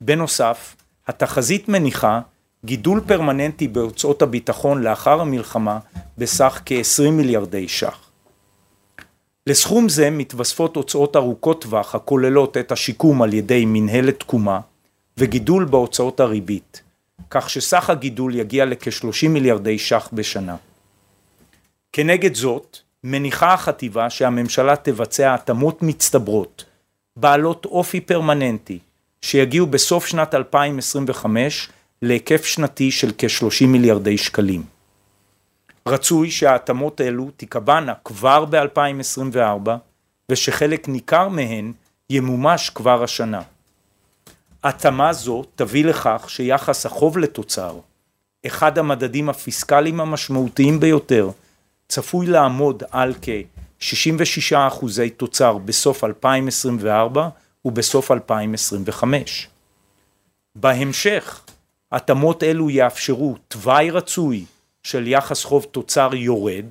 בנוסף, 0.00 0.76
התחזית 1.08 1.68
מניחה 1.68 2.20
גידול 2.64 3.00
פרמננטי 3.06 3.68
בהוצאות 3.68 4.22
הביטחון 4.22 4.82
לאחר 4.82 5.20
המלחמה 5.20 5.78
בסך 6.18 6.62
כ-20 6.66 7.10
מיליארדי 7.10 7.68
ש"ח. 7.68 8.01
לסכום 9.46 9.88
זה 9.88 10.10
מתווספות 10.10 10.76
הוצאות 10.76 11.16
ארוכות 11.16 11.62
טווח 11.62 11.94
הכוללות 11.94 12.56
את 12.56 12.72
השיקום 12.72 13.22
על 13.22 13.34
ידי 13.34 13.64
מנהלת 13.66 14.20
תקומה 14.20 14.60
וגידול 15.18 15.64
בהוצאות 15.64 16.20
הריבית, 16.20 16.82
כך 17.30 17.50
שסך 17.50 17.90
הגידול 17.90 18.34
יגיע 18.34 18.64
לכ-30 18.64 19.28
מיליארדי 19.28 19.78
ש"ח 19.78 20.08
בשנה. 20.12 20.56
כנגד 21.92 22.34
זאת, 22.34 22.78
מניחה 23.04 23.54
החטיבה 23.54 24.10
שהממשלה 24.10 24.76
תבצע 24.76 25.34
התאמות 25.34 25.82
מצטברות, 25.82 26.64
בעלות 27.16 27.64
אופי 27.64 28.00
פרמננטי, 28.00 28.78
שיגיעו 29.22 29.66
בסוף 29.66 30.06
שנת 30.06 30.34
2025 30.34 31.68
להיקף 32.02 32.44
שנתי 32.44 32.90
של 32.90 33.10
כ-30 33.18 33.66
מיליארדי 33.66 34.18
שקלים. 34.18 34.62
רצוי 35.86 36.30
שההתאמות 36.30 37.00
אלו 37.00 37.30
תיקבענה 37.36 37.92
כבר 38.04 38.44
ב-2024 38.44 39.70
ושחלק 40.28 40.88
ניכר 40.88 41.28
מהן 41.28 41.72
ימומש 42.10 42.70
כבר 42.70 43.02
השנה. 43.02 43.42
התאמה 44.64 45.12
זו 45.12 45.44
תביא 45.54 45.84
לכך 45.84 46.24
שיחס 46.28 46.86
החוב 46.86 47.18
לתוצר, 47.18 47.78
אחד 48.46 48.78
המדדים 48.78 49.28
הפיסקליים 49.28 50.00
המשמעותיים 50.00 50.80
ביותר, 50.80 51.30
צפוי 51.88 52.26
לעמוד 52.26 52.82
על 52.90 53.14
כ-66 53.22 54.56
אחוזי 54.56 55.10
תוצר 55.10 55.58
בסוף 55.58 56.04
2024 56.04 57.28
ובסוף 57.64 58.10
2025. 58.10 59.48
בהמשך, 60.54 61.40
התאמות 61.92 62.42
אלו 62.42 62.70
יאפשרו 62.70 63.36
תוואי 63.48 63.90
רצוי 63.90 64.44
של 64.82 65.06
יחס 65.06 65.44
חוב 65.44 65.66
תוצר 65.70 66.14
יורד, 66.14 66.66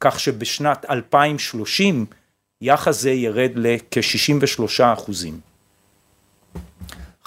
כך 0.00 0.20
שבשנת 0.20 0.86
2030 0.90 2.06
יחס 2.60 3.00
זה 3.00 3.10
ירד 3.10 3.50
לכ-63 3.54 4.82
אחוזים. 4.82 5.40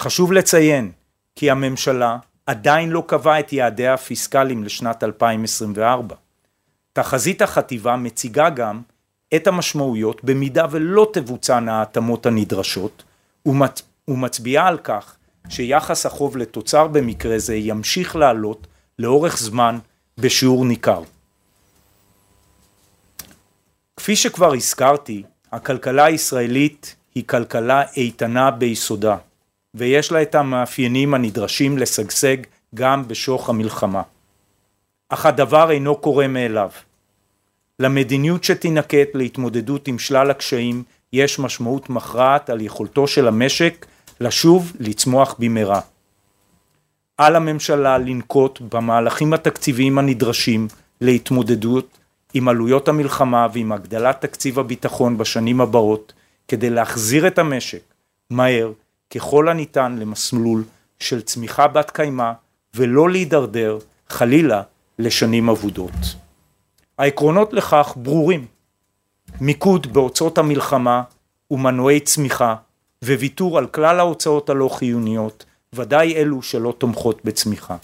חשוב 0.00 0.32
לציין 0.32 0.92
כי 1.36 1.50
הממשלה 1.50 2.18
עדיין 2.46 2.90
לא 2.90 3.04
קבעה 3.06 3.40
את 3.40 3.52
יעדיה 3.52 3.94
הפיסקליים 3.94 4.64
לשנת 4.64 5.04
2024. 5.04 6.16
תחזית 6.92 7.42
החטיבה 7.42 7.96
מציגה 7.96 8.50
גם 8.50 8.82
את 9.34 9.46
המשמעויות 9.46 10.24
במידה 10.24 10.66
ולא 10.70 11.10
תבוצענה 11.12 11.78
ההתאמות 11.78 12.26
הנדרשות 12.26 13.02
ומצביעה 14.08 14.68
על 14.68 14.78
כך 14.78 15.16
שיחס 15.48 16.06
החוב 16.06 16.36
לתוצר 16.36 16.86
במקרה 16.86 17.38
זה 17.38 17.56
ימשיך 17.56 18.16
לעלות 18.16 18.66
לאורך 18.98 19.38
זמן 19.38 19.78
בשיעור 20.20 20.64
ניכר. 20.64 21.02
כפי 23.96 24.16
שכבר 24.16 24.54
הזכרתי, 24.54 25.22
הכלכלה 25.52 26.04
הישראלית 26.04 26.96
היא 27.14 27.24
כלכלה 27.26 27.82
איתנה 27.96 28.50
ביסודה, 28.50 29.16
ויש 29.74 30.12
לה 30.12 30.22
את 30.22 30.34
המאפיינים 30.34 31.14
הנדרשים 31.14 31.78
לשגשג 31.78 32.36
גם 32.74 33.08
בשוך 33.08 33.48
המלחמה. 33.48 34.02
אך 35.08 35.26
הדבר 35.26 35.70
אינו 35.70 35.96
קורה 35.96 36.28
מאליו. 36.28 36.70
למדיניות 37.78 38.44
שתינקט 38.44 39.14
להתמודדות 39.14 39.88
עם 39.88 39.98
שלל 39.98 40.30
הקשיים 40.30 40.82
יש 41.12 41.38
משמעות 41.38 41.90
מכרעת 41.90 42.50
על 42.50 42.60
יכולתו 42.60 43.06
של 43.06 43.28
המשק 43.28 43.86
לשוב 44.20 44.72
לצמוח 44.80 45.34
במהרה. 45.38 45.80
על 47.18 47.36
הממשלה 47.36 47.98
לנקוט 47.98 48.60
במהלכים 48.60 49.32
התקציביים 49.32 49.98
הנדרשים 49.98 50.68
להתמודדות 51.00 51.98
עם 52.34 52.48
עלויות 52.48 52.88
המלחמה 52.88 53.46
ועם 53.52 53.72
הגדלת 53.72 54.20
תקציב 54.20 54.58
הביטחון 54.58 55.18
בשנים 55.18 55.60
הבאות 55.60 56.12
כדי 56.48 56.70
להחזיר 56.70 57.26
את 57.26 57.38
המשק 57.38 57.82
מהר 58.30 58.72
ככל 59.10 59.48
הניתן 59.48 59.96
למסלול 59.98 60.64
של 61.00 61.22
צמיחה 61.22 61.68
בת 61.68 61.90
קיימא 61.90 62.32
ולא 62.74 63.10
להידרדר 63.10 63.78
חלילה 64.08 64.62
לשנים 64.98 65.48
אבודות. 65.48 66.16
העקרונות 66.98 67.52
לכך 67.52 67.94
ברורים 67.96 68.46
מיקוד 69.40 69.92
בהוצאות 69.92 70.38
המלחמה 70.38 71.02
ומנועי 71.50 72.00
צמיחה 72.00 72.54
וויתור 73.04 73.58
על 73.58 73.66
כלל 73.66 74.00
ההוצאות 74.00 74.50
הלא 74.50 74.68
חיוניות 74.68 75.44
ודאי 75.72 76.14
אלו 76.14 76.42
שלא 76.42 76.74
תומכות 76.78 77.24
בצמיחה. 77.24 77.76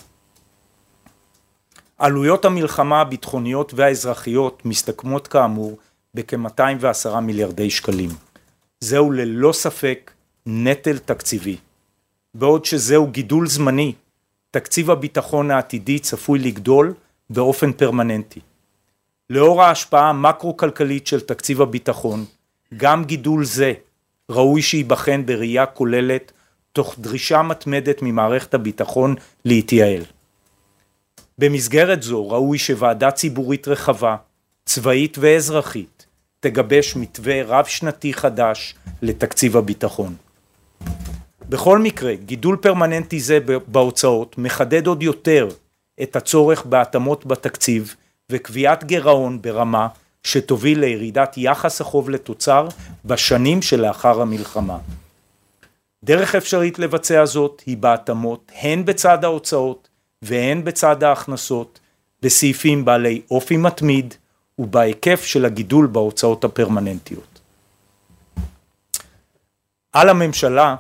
עלויות 1.99 2.45
המלחמה 2.45 3.01
הביטחוניות 3.01 3.75
והאזרחיות 3.75 4.63
מסתכמות 4.65 5.29
כאמור 5.29 5.79
בכ-210 6.15 7.21
מיליארדי 7.21 7.71
שקלים. 7.71 8.11
זהו 8.81 9.11
ללא 9.11 9.53
ספק 9.53 10.11
נטל 10.47 10.99
תקציבי. 10.99 11.57
בעוד 12.35 12.65
שזהו 12.65 13.07
גידול 13.07 13.49
זמני, 13.49 13.93
תקציב 14.51 14.91
הביטחון 14.91 15.51
העתידי 15.51 15.99
צפוי 15.99 16.39
לגדול 16.39 16.95
באופן 17.31 17.73
פרמננטי. 17.73 18.41
לאור 19.31 19.63
ההשפעה 19.63 20.11
המקרו-כלכלית 20.11 21.07
של 21.07 21.21
תקציב 21.21 21.63
הביטחון, 21.63 22.25
גם 22.77 23.05
גידול 23.05 23.45
זה 23.45 23.73
ראוי 24.31 24.63
שייבחן 24.63 25.27
בראייה 25.27 25.67
כוללת 25.67 26.33
תוך 26.75 26.95
דרישה 26.99 27.43
מתמדת 27.43 28.03
ממערכת 28.03 28.55
הביטחון 28.55 29.15
להתייעל. 29.45 30.03
במסגרת 31.39 32.03
זו 32.03 32.31
ראוי 32.31 32.59
שוועדה 32.59 33.11
ציבורית 33.11 33.69
רחבה, 33.69 34.17
צבאית 34.65 35.17
ואזרחית, 35.21 36.07
תגבש 36.41 36.97
מתווה 36.97 37.43
רב 37.43 37.65
שנתי 37.65 38.15
חדש 38.15 38.75
לתקציב 39.03 39.57
הביטחון. 39.57 40.15
בכל 41.49 41.79
מקרה, 41.79 42.15
גידול 42.15 42.57
פרמננטי 42.57 43.21
זה 43.21 43.39
בהוצאות 43.67 44.39
מחדד 44.39 44.87
עוד 44.87 45.03
יותר 45.03 45.49
את 46.03 46.17
הצורך 46.17 46.67
בהתאמות 46.67 47.27
בתקציב 47.27 47.95
וקביעת 48.31 48.85
גירעון 48.85 49.43
ברמה 49.43 49.89
שתוביל 50.23 50.81
לירידת 50.81 51.35
יחס 51.37 51.81
החוב 51.81 52.11
לתוצר 52.11 52.69
בשנים 53.05 53.63
שלאחר 53.63 54.21
המלחמה. 54.21 54.79
דרך 56.05 56.35
אפשרית 56.35 56.79
לבצע 56.79 57.25
זאת 57.25 57.63
היא 57.67 57.77
בהתאמות 57.77 58.53
הן 58.55 58.85
בצד 58.85 59.25
ההוצאות 59.25 59.89
והן 60.23 60.65
בצד 60.65 61.03
ההכנסות 61.05 61.81
בסעיפים 62.23 62.85
בעלי 62.85 63.23
אופי 63.31 63.57
מתמיד 63.57 64.15
ובהיקף 64.59 65.25
של 65.25 65.45
הגידול 65.45 65.87
בהוצאות 65.87 66.45
הפרמננטיות. 66.45 67.41
על 69.93 70.09
הממשלה 70.09 70.77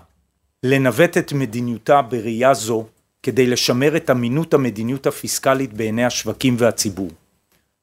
לנווט 0.62 1.18
את 1.18 1.32
מדיניותה 1.32 2.02
בראייה 2.02 2.54
זו 2.54 2.86
כדי 3.22 3.46
לשמר 3.46 3.96
את 3.96 4.10
אמינות 4.10 4.54
המדיניות 4.54 5.06
הפיסקלית 5.06 5.72
בעיני 5.72 6.04
השווקים 6.04 6.56
והציבור. 6.58 7.10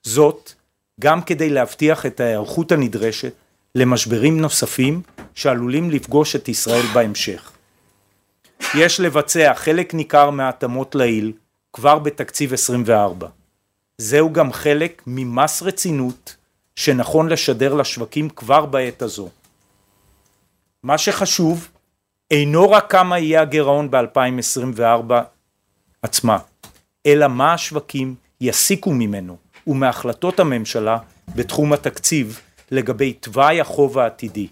זאת 0.03 0.53
גם 0.99 1.21
כדי 1.21 1.49
להבטיח 1.49 2.05
את 2.05 2.19
ההיערכות 2.19 2.71
הנדרשת 2.71 3.33
למשברים 3.75 4.41
נוספים 4.41 5.01
שעלולים 5.35 5.91
לפגוש 5.91 6.35
את 6.35 6.49
ישראל 6.49 6.85
בהמשך. 6.93 7.51
יש 8.75 8.99
לבצע 8.99 9.53
חלק 9.55 9.93
ניכר 9.93 10.29
מההתאמות 10.29 10.95
לעיל 10.95 11.33
כבר 11.73 11.99
בתקציב 11.99 12.53
24. 12.53 13.27
זהו 13.97 14.33
גם 14.33 14.53
חלק 14.53 15.01
ממס 15.07 15.61
רצינות 15.63 16.35
שנכון 16.75 17.29
לשדר 17.29 17.73
לשווקים 17.73 18.29
כבר 18.29 18.65
בעת 18.65 19.01
הזו. 19.01 19.29
מה 20.83 20.97
שחשוב 20.97 21.67
אינו 22.31 22.71
רק 22.71 22.91
כמה 22.91 23.19
יהיה 23.19 23.41
הגירעון 23.41 23.91
ב-2024 23.91 25.13
עצמה, 26.01 26.37
אלא 27.05 27.27
מה 27.27 27.53
השווקים 27.53 28.15
יסיקו 28.41 28.93
ממנו 28.93 29.37
ומהחלטות 29.67 30.39
הממשלה 30.39 30.97
בתחום 31.35 31.73
התקציב 31.73 32.39
לגבי 32.71 33.13
תוואי 33.13 33.61
החוב 33.61 33.99
העתידי. 33.99 34.47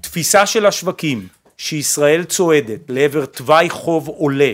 תפיסה 0.00 0.46
של 0.46 0.66
השווקים 0.66 1.28
שישראל 1.56 2.24
צועדת 2.24 2.80
לעבר 2.88 3.26
תוואי 3.26 3.70
חוב 3.70 4.08
עולה 4.08 4.52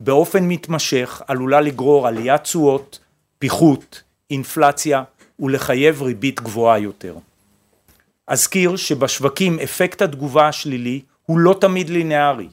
באופן 0.00 0.44
מתמשך 0.48 1.22
עלולה 1.26 1.60
לגרור 1.60 2.08
עליית 2.08 2.42
תשואות, 2.42 2.98
פיחות, 3.38 4.02
אינפלציה 4.30 5.02
ולחייב 5.40 6.02
ריבית 6.02 6.40
גבוהה 6.40 6.78
יותר. 6.78 7.16
אזכיר 8.26 8.76
שבשווקים 8.76 9.58
אפקט 9.60 10.02
התגובה 10.02 10.48
השלילי 10.48 11.00
הוא 11.26 11.38
לא 11.38 11.56
תמיד 11.60 11.90
לינארי. 11.90 12.48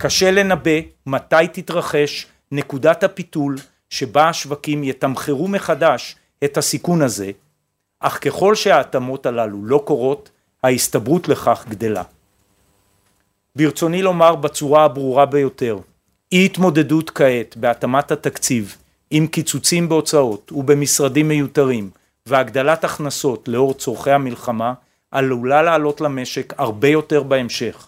קשה 0.00 0.30
לנבא 0.30 0.80
מתי 1.06 1.48
תתרחש 1.52 2.26
נקודת 2.52 3.04
הפיתול 3.04 3.56
שבה 3.90 4.28
השווקים 4.28 4.84
יתמחרו 4.84 5.48
מחדש 5.48 6.16
את 6.44 6.56
הסיכון 6.56 7.02
הזה, 7.02 7.30
אך 8.00 8.18
ככל 8.24 8.54
שההתאמות 8.54 9.26
הללו 9.26 9.64
לא 9.64 9.82
קורות, 9.84 10.30
ההסתברות 10.64 11.28
לכך 11.28 11.64
גדלה. 11.68 12.02
ברצוני 13.56 14.02
לומר 14.02 14.34
בצורה 14.34 14.84
הברורה 14.84 15.26
ביותר, 15.26 15.78
אי 16.32 16.44
התמודדות 16.44 17.10
כעת 17.10 17.56
בהתאמת 17.56 18.10
התקציב 18.10 18.76
עם 19.10 19.26
קיצוצים 19.26 19.88
בהוצאות 19.88 20.52
ובמשרדים 20.52 21.28
מיותרים 21.28 21.90
והגדלת 22.26 22.84
הכנסות 22.84 23.48
לאור 23.48 23.74
צורכי 23.74 24.10
המלחמה 24.10 24.74
עלולה 25.10 25.62
לעלות 25.62 26.00
למשק 26.00 26.54
הרבה 26.58 26.88
יותר 26.88 27.22
בהמשך. 27.22 27.86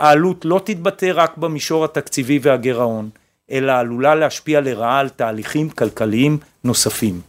העלות 0.00 0.44
לא 0.44 0.60
תתבטא 0.64 1.10
רק 1.14 1.36
במישור 1.36 1.84
התקציבי 1.84 2.38
והגירעון, 2.42 3.10
אלא 3.50 3.72
עלולה 3.72 4.14
להשפיע 4.14 4.60
לרעה 4.60 4.98
על 4.98 5.08
תהליכים 5.08 5.70
כלכליים 5.70 6.38
נוספים. 6.64 7.20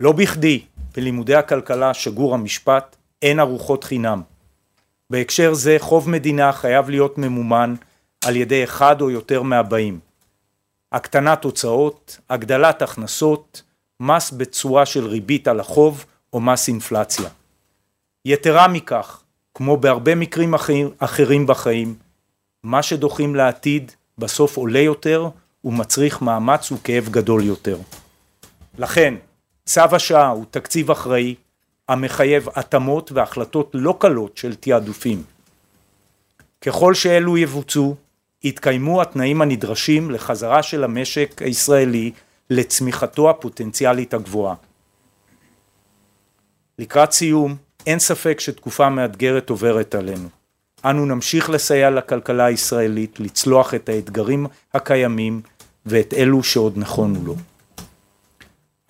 לא 0.00 0.12
בכדי 0.12 0.62
בלימודי 0.96 1.34
הכלכלה 1.34 1.94
שגור 1.94 2.34
המשפט 2.34 2.96
אין 3.22 3.40
ארוחות 3.40 3.84
חינם. 3.84 4.22
בהקשר 5.10 5.54
זה 5.54 5.76
חוב 5.78 6.10
מדינה 6.10 6.52
חייב 6.52 6.90
להיות 6.90 7.18
ממומן 7.18 7.74
על 8.24 8.36
ידי 8.36 8.64
אחד 8.64 9.00
או 9.00 9.10
יותר 9.10 9.42
מהבאים 9.42 10.00
הקטנת 10.92 11.44
הוצאות, 11.44 12.18
הגדלת 12.30 12.82
הכנסות, 12.82 13.62
מס 14.00 14.30
בצורה 14.30 14.86
של 14.86 15.06
ריבית 15.06 15.48
על 15.48 15.60
החוב 15.60 16.04
או 16.32 16.40
מס 16.40 16.68
אינפלציה. 16.68 17.28
יתרה 18.24 18.68
מכך, 18.68 19.22
כמו 19.54 19.76
בהרבה 19.76 20.14
מקרים 20.14 20.54
אחרים 20.98 21.46
בחיים, 21.46 21.94
מה 22.62 22.82
שדוחים 22.82 23.34
לעתיד 23.34 23.92
בסוף 24.18 24.56
עולה 24.56 24.78
יותר 24.78 25.28
ומצריך 25.64 26.22
מאמץ 26.22 26.72
וכאב 26.72 27.08
גדול 27.10 27.44
יותר. 27.44 27.78
לכן, 28.78 29.14
צו 29.70 29.80
השעה 29.92 30.28
הוא 30.28 30.44
תקציב 30.50 30.90
אחראי 30.90 31.34
המחייב 31.88 32.48
התאמות 32.54 33.12
והחלטות 33.12 33.70
לא 33.74 33.96
קלות 33.98 34.36
של 34.36 34.54
תעדופים. 34.54 35.22
ככל 36.60 36.94
שאלו 36.94 37.38
יבוצעו, 37.38 37.96
יתקיימו 38.44 39.02
התנאים 39.02 39.42
הנדרשים 39.42 40.10
לחזרה 40.10 40.62
של 40.62 40.84
המשק 40.84 41.42
הישראלי 41.42 42.10
לצמיחתו 42.50 43.30
הפוטנציאלית 43.30 44.14
הגבוהה. 44.14 44.54
לקראת 46.78 47.12
סיום, 47.12 47.56
אין 47.86 47.98
ספק 47.98 48.40
שתקופה 48.40 48.88
מאתגרת 48.88 49.50
עוברת 49.50 49.94
עלינו. 49.94 50.28
אנו 50.84 51.06
נמשיך 51.06 51.50
לסייע 51.50 51.90
לכלכלה 51.90 52.44
הישראלית 52.44 53.20
לצלוח 53.20 53.74
את 53.74 53.88
האתגרים 53.88 54.46
הקיימים 54.74 55.40
ואת 55.86 56.14
אלו 56.14 56.42
שעוד 56.42 56.78
נכונו 56.78 57.24
לו. 57.24 57.36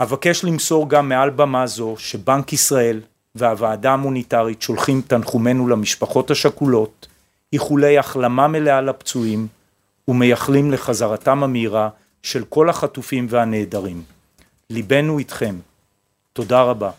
אבקש 0.02 0.44
למסור 0.44 0.88
גם 0.88 1.08
מעל 1.08 1.30
במה 1.30 1.66
זו 1.66 1.94
שבנק 1.98 2.52
ישראל 2.52 3.00
והוועדה 3.34 3.92
המוניטרית 3.92 4.62
שולחים 4.62 5.02
תנחומינו 5.06 5.68
למשפחות 5.68 6.30
השכולות, 6.30 7.06
איחולי 7.52 7.98
החלמה 7.98 8.48
מלאה 8.48 8.80
לפצועים 8.80 9.46
ומייחלים 10.08 10.70
לחזרתם 10.70 11.42
המהירה 11.42 11.88
של 12.22 12.44
כל 12.48 12.70
החטופים 12.70 13.26
והנעדרים. 13.30 14.02
ליבנו 14.70 15.18
איתכם. 15.18 15.54
תודה 16.32 16.62
רבה. 16.62 16.90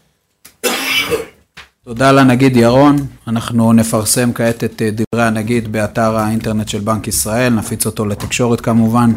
תודה 1.84 2.12
לנגיד 2.12 2.58
ירון. 2.58 2.96
אנחנו 3.28 3.74
נפרסם 3.74 4.34
כעת 4.34 4.64
את 4.64 4.82
דברי 4.82 5.26
הנגיד 5.26 5.72
באתר 5.72 6.16
האינטרנט 6.16 6.68
של 6.68 6.80
בנק 6.80 7.08
ישראל, 7.08 7.54
נפיץ 7.54 7.86
אותו 7.86 8.06
לתקשורת 8.06 8.62
כמובן 8.62 9.12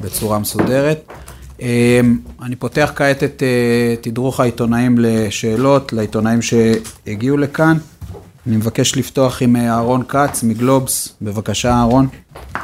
בצורה 0.00 0.38
מסודרת. 0.38 1.12
אני 2.42 2.56
פותח 2.58 2.92
כעת 2.96 3.24
את 3.24 3.42
תדרוך 4.00 4.40
העיתונאים 4.40 4.96
לשאלות, 4.98 5.92
לעיתונאים 5.92 6.38
שהגיעו 6.42 7.36
לכאן. 7.36 7.76
אני 8.46 8.56
מבקש 8.56 8.96
לפתוח 8.96 9.42
עם 9.42 9.56
אהרון 9.56 10.02
כץ 10.08 10.42
מגלובס, 10.42 11.08
בבקשה 11.22 11.70
אהרון. 11.70 12.08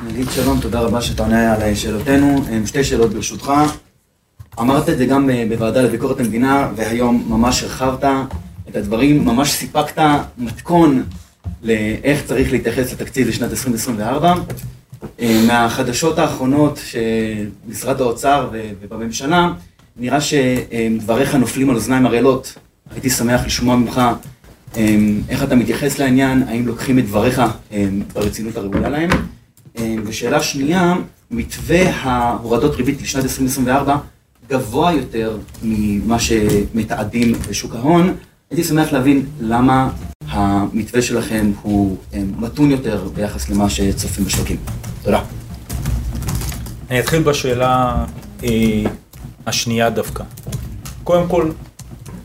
נגיד 0.07 0.26
שלום, 0.30 0.61
תודה 0.61 0.80
רבה 0.80 1.00
שאתה 1.00 1.22
עונה 1.22 1.54
על 1.54 1.74
שאלותינו. 1.74 2.44
שתי 2.66 2.85
שאלות 2.85 3.14
ברשותך. 3.14 3.52
אמרת 4.61 4.88
את 4.88 4.98
זה 4.98 5.07
גם 5.07 5.30
בוועדה 5.48 5.83
לביקורת 5.83 6.20
המדינה, 6.20 6.68
והיום 6.76 7.26
ממש 7.28 7.62
הרחבת 7.62 8.04
את 8.68 8.76
הדברים, 8.76 9.24
ממש 9.24 9.52
סיפקת 9.52 10.02
מתכון 10.38 11.02
לאיך 11.62 12.22
צריך 12.26 12.52
להתייחס 12.52 12.92
לתקציב 12.92 13.28
לשנת 13.28 13.50
2024. 13.50 14.35
מהחדשות 15.46 16.18
האחרונות 16.18 16.80
שמשרד 16.85 18.00
האוצר 18.00 18.50
ובממשלה, 18.80 19.52
נראה 19.96 20.18
שדבריך 20.20 21.35
נופלים 21.35 21.70
על 21.70 21.76
אוזניים 21.76 22.07
ערלות. 22.07 22.54
הייתי 22.90 23.11
שמח 23.11 23.46
לשמוע 23.46 23.76
ממך 23.76 24.00
איך 25.28 25.42
אתה 25.42 25.57
מתייחס 25.57 25.98
לעניין, 25.98 26.42
האם 26.42 26.66
לוקחים 26.66 26.98
את 26.98 27.07
דבריך 27.07 27.42
ברצינות 28.12 28.57
הראויה 28.57 28.88
להם. 28.88 29.11
ושאלה 30.07 30.42
שנייה, 30.42 30.94
מתווה 31.30 31.90
ההורדות 31.90 32.74
ריבית 32.74 33.02
לשנת 33.02 33.24
2024 33.24 33.96
גבוה 34.50 34.92
יותר 34.92 35.37
ממה 35.62 36.18
שמתעדים 36.18 37.33
בשוק 37.48 37.74
ההון. 37.74 38.14
הייתי 38.50 38.64
שמח 38.64 38.92
להבין 38.92 39.26
למה 39.40 39.90
המתווה 40.28 41.02
שלכם 41.02 41.52
הוא 41.62 41.96
מתון 42.38 42.70
יותר 42.70 43.09
ביחס 43.14 43.50
למה 43.50 43.70
שצופים 43.70 44.24
בשווקים. 44.24 44.57
תודה. 45.04 45.20
אני 46.90 47.00
אתחיל 47.00 47.22
בשאלה 47.22 48.04
אה, 48.44 48.50
השנייה 49.46 49.90
דווקא. 49.90 50.24
קודם 51.04 51.28
כל, 51.28 51.50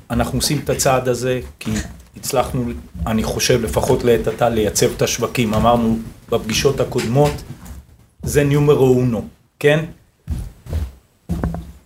אנחנו 0.09 0.37
עושים 0.37 0.59
את 0.63 0.69
הצעד 0.69 1.07
הזה 1.07 1.39
כי 1.59 1.71
הצלחנו, 2.17 2.65
אני 3.07 3.23
חושב, 3.23 3.61
לפחות 3.61 4.03
לעת 4.03 4.27
עתה, 4.27 4.49
לייצב 4.49 4.91
את 4.95 5.01
השווקים. 5.01 5.53
אמרנו 5.53 5.99
בפגישות 6.29 6.79
הקודמות, 6.79 7.31
זה 8.23 8.43
ניומרו 8.43 8.87
אונו, 8.87 9.27
כן? 9.59 9.85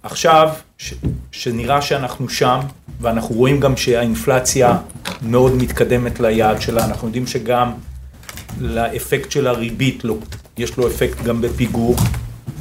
עכשיו, 0.04 0.50
ש, 0.78 0.94
שנראה 1.32 1.82
שאנחנו 1.82 2.30
שם, 2.30 2.60
ואנחנו 3.02 3.36
רואים 3.36 3.60
גם 3.60 3.78
שהאינפלציה 3.78 4.78
מאוד 5.22 5.56
מתקדמת 5.56 6.20
ליעד 6.20 6.62
שלה, 6.62 6.86
אנחנו 6.86 7.08
יודעים 7.08 7.28
שגם 7.28 7.72
לאפקט 8.60 9.32
של 9.32 9.48
הריבית, 9.48 10.04
לא, 10.04 10.16
יש 10.58 10.78
לו 10.78 10.88
אפקט 10.88 11.24
גם 11.24 11.42
בפיגור, 11.42 11.96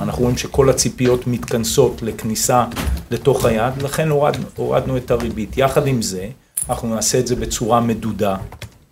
אנחנו 0.00 0.22
רואים 0.22 0.38
שכל 0.38 0.70
הציפיות 0.70 1.26
מתכנסות 1.26 2.02
לכניסה 2.02 2.64
לתוך 3.10 3.44
היעד, 3.44 3.82
לכן 3.82 4.08
הורדנו, 4.08 4.46
הורדנו 4.56 4.96
את 4.96 5.10
הריבית. 5.10 5.58
יחד 5.58 5.86
עם 5.86 6.02
זה, 6.02 6.28
אנחנו 6.68 6.94
נעשה 6.94 7.18
את 7.18 7.26
זה 7.26 7.36
בצורה 7.36 7.80
מדודה, 7.80 8.36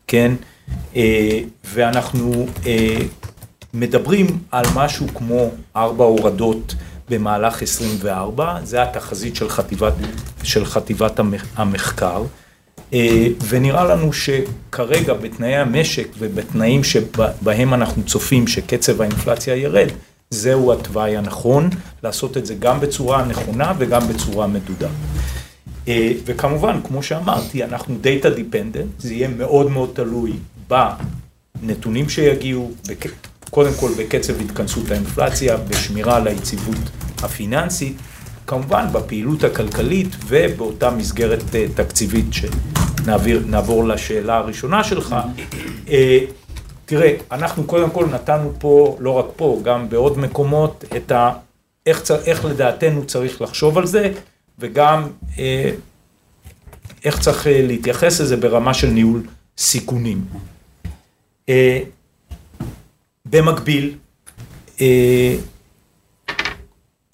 כן? 0.07 0.33
אה, 0.97 1.41
ואנחנו 1.65 2.47
אה, 2.67 2.99
מדברים 3.75 4.39
על 4.51 4.65
משהו 4.75 5.07
כמו 5.15 5.51
ארבע 5.77 6.05
הורדות 6.05 6.75
במהלך 7.09 7.63
24, 7.63 8.59
זה 8.65 8.83
התחזית 8.83 9.37
של 9.37 9.49
חטיבת, 9.49 9.93
של 10.43 10.65
חטיבת 10.65 11.21
המחקר, 11.57 12.23
ונראה 13.49 13.85
לנו 13.85 14.13
שכרגע 14.13 15.15
בתנאי 15.15 15.57
המשק 15.57 16.09
ובתנאים 16.19 16.85
שבהם 16.85 17.75
אנחנו 17.75 18.03
צופים 18.03 18.47
שקצב 18.47 19.01
האינפלציה 19.01 19.57
ירד, 19.57 19.89
זהו 20.31 20.73
התוואי 20.73 21.17
הנכון, 21.17 21.71
לעשות 22.03 22.37
את 22.37 22.47
זה 22.47 22.55
גם 22.55 22.81
בצורה 22.81 23.25
נכונה 23.25 23.73
וגם 23.79 24.09
בצורה 24.09 24.47
מדודה. 24.47 24.89
אה, 25.89 26.13
וכמובן, 26.25 26.81
כמו 26.85 27.03
שאמרתי, 27.03 27.65
אנחנו 27.65 27.99
data 28.03 28.27
dependent, 28.27 28.89
זה 28.99 29.15
יהיה 29.15 29.29
מאוד 29.29 29.71
מאוד 29.71 29.91
תלוי 29.95 30.33
בנתונים 30.69 32.09
שיגיעו, 32.09 32.71
קודם 33.51 33.73
כל 33.81 33.91
בקצב 33.99 34.41
התכנסות 34.41 34.91
האינפלציה, 34.91 35.57
בשמירה 35.57 36.17
על 36.17 36.27
היציבות 36.27 36.77
הפיננסית, 37.23 37.97
כמובן 38.51 38.87
בפעילות 38.93 39.45
הכלכלית 39.45 40.09
ובאותה 40.27 40.91
מסגרת 40.91 41.55
אה, 41.55 41.67
תקציבית 41.75 42.27
שנעבור 42.33 43.85
לשאלה 43.85 44.37
הראשונה 44.37 44.85
שלך. 44.85 45.17
אה, 45.89 46.19
תראה, 46.87 47.17
אנחנו 47.33 47.65
קודם 47.65 47.91
כל 47.91 48.07
נתנו 48.07 48.53
פה, 48.59 48.97
לא 49.01 49.11
רק 49.11 49.25
פה, 49.37 49.61
גם 49.63 49.89
בעוד 49.89 50.19
מקומות, 50.19 50.85
את 50.97 51.13
ה... 51.13 51.33
איך, 51.87 52.03
צר... 52.03 52.25
איך 52.25 52.45
לדעתנו 52.45 53.07
צריך 53.07 53.41
לחשוב 53.41 53.79
על 53.79 53.87
זה, 53.87 54.13
וגם 54.59 55.09
אה, 55.39 55.71
איך 57.05 57.21
צריך 57.21 57.47
אה, 57.47 57.63
להתייחס 57.63 58.21
לזה 58.21 58.37
ברמה 58.37 58.75
של 58.75 58.89
ניהול 58.89 59.23
סיכונים. 59.59 60.25
אה, 61.49 61.81
במקביל, 63.27 63.95
אה, 64.81 65.35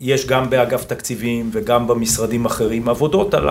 יש 0.01 0.27
גם 0.27 0.51
באגף 0.51 0.85
תקציבים 0.85 1.51
וגם 1.53 1.87
במשרדים 1.87 2.45
אחרים 2.45 2.89
עבודות 2.89 3.35
על. 3.35 3.49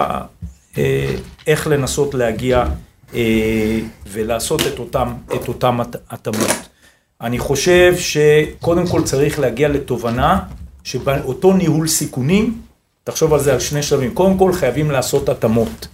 אה, 0.77 1.15
איך 1.47 1.67
לנסות 1.67 2.13
להגיע 2.13 2.65
אה, 3.13 3.79
ולעשות 4.07 4.61
את 4.67 4.79
אותם, 4.79 5.13
את 5.35 5.47
אותם 5.47 5.79
התאמות. 6.09 6.51
אני 7.21 7.39
חושב 7.39 7.93
שקודם 7.97 8.87
כל 8.87 9.03
צריך 9.03 9.39
להגיע 9.39 9.69
לתובנה 9.69 10.39
שבאותו 10.83 11.53
ניהול 11.53 11.87
סיכונים 11.87 12.61
תחשוב 13.03 13.33
על 13.33 13.39
זה 13.39 13.53
על 13.53 13.59
שני 13.59 13.83
שלבים. 13.83 14.13
קודם 14.13 14.37
כל 14.37 14.53
חייבים 14.53 14.91
לעשות 14.91 15.29
התאמות. 15.29 15.87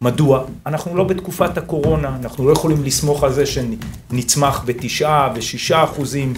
מדוע? 0.00 0.44
אנחנו 0.66 0.96
לא 0.96 1.04
בתקופת 1.04 1.58
הקורונה, 1.58 2.16
אנחנו 2.16 2.48
לא 2.48 2.52
יכולים 2.52 2.84
לסמוך 2.84 3.24
על 3.24 3.32
זה 3.32 3.44
שנצמח 3.46 4.62
בתשעה 4.66 5.32
ושישה 5.34 5.84
אחוזים 5.84 6.34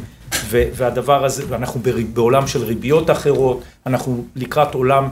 והדבר 0.50 1.24
הזה, 1.24 1.42
ואנחנו 1.48 1.80
בעולם 2.12 2.46
של 2.46 2.62
ריביות 2.62 3.10
אחרות, 3.10 3.62
אנחנו 3.86 4.24
לקראת 4.36 4.74
עולם 4.74 5.08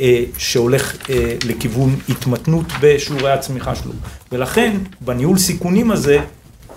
אה, 0.00 0.24
שהולך 0.38 1.10
אה, 1.10 1.34
לכיוון 1.44 1.96
התמתנות 2.08 2.66
בשיעורי 2.80 3.32
הצמיחה 3.32 3.74
שלו. 3.74 3.92
ולכן 4.32 4.76
בניהול 5.00 5.38
סיכונים 5.38 5.90
הזה, 5.90 6.18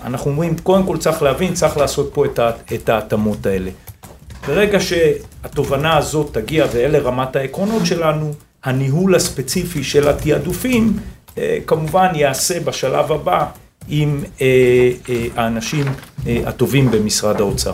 אנחנו 0.03 0.31
אומרים, 0.31 0.57
קודם 0.57 0.85
כל 0.85 0.97
צריך 0.97 1.21
להבין, 1.21 1.53
צריך 1.53 1.77
לעשות 1.77 2.09
פה 2.13 2.25
את 2.73 2.89
ההתאמות 2.89 3.45
האלה. 3.45 3.71
ברגע 4.47 4.79
שהתובנה 4.79 5.97
הזאת 5.97 6.33
תגיע 6.33 6.65
ואלה 6.73 6.99
רמת 6.99 7.35
העקרונות 7.35 7.85
שלנו, 7.85 8.33
הניהול 8.63 9.15
הספציפי 9.15 9.83
של 9.83 10.07
התעדופים 10.07 10.99
אה, 11.37 11.57
כמובן 11.67 12.07
ייעשה 12.15 12.59
בשלב 12.59 13.11
הבא 13.11 13.45
עם 13.89 14.23
אה, 14.41 14.91
אה, 15.09 15.27
האנשים 15.35 15.85
הטובים 16.25 16.91
במשרד 16.91 17.41
האוצר. 17.41 17.73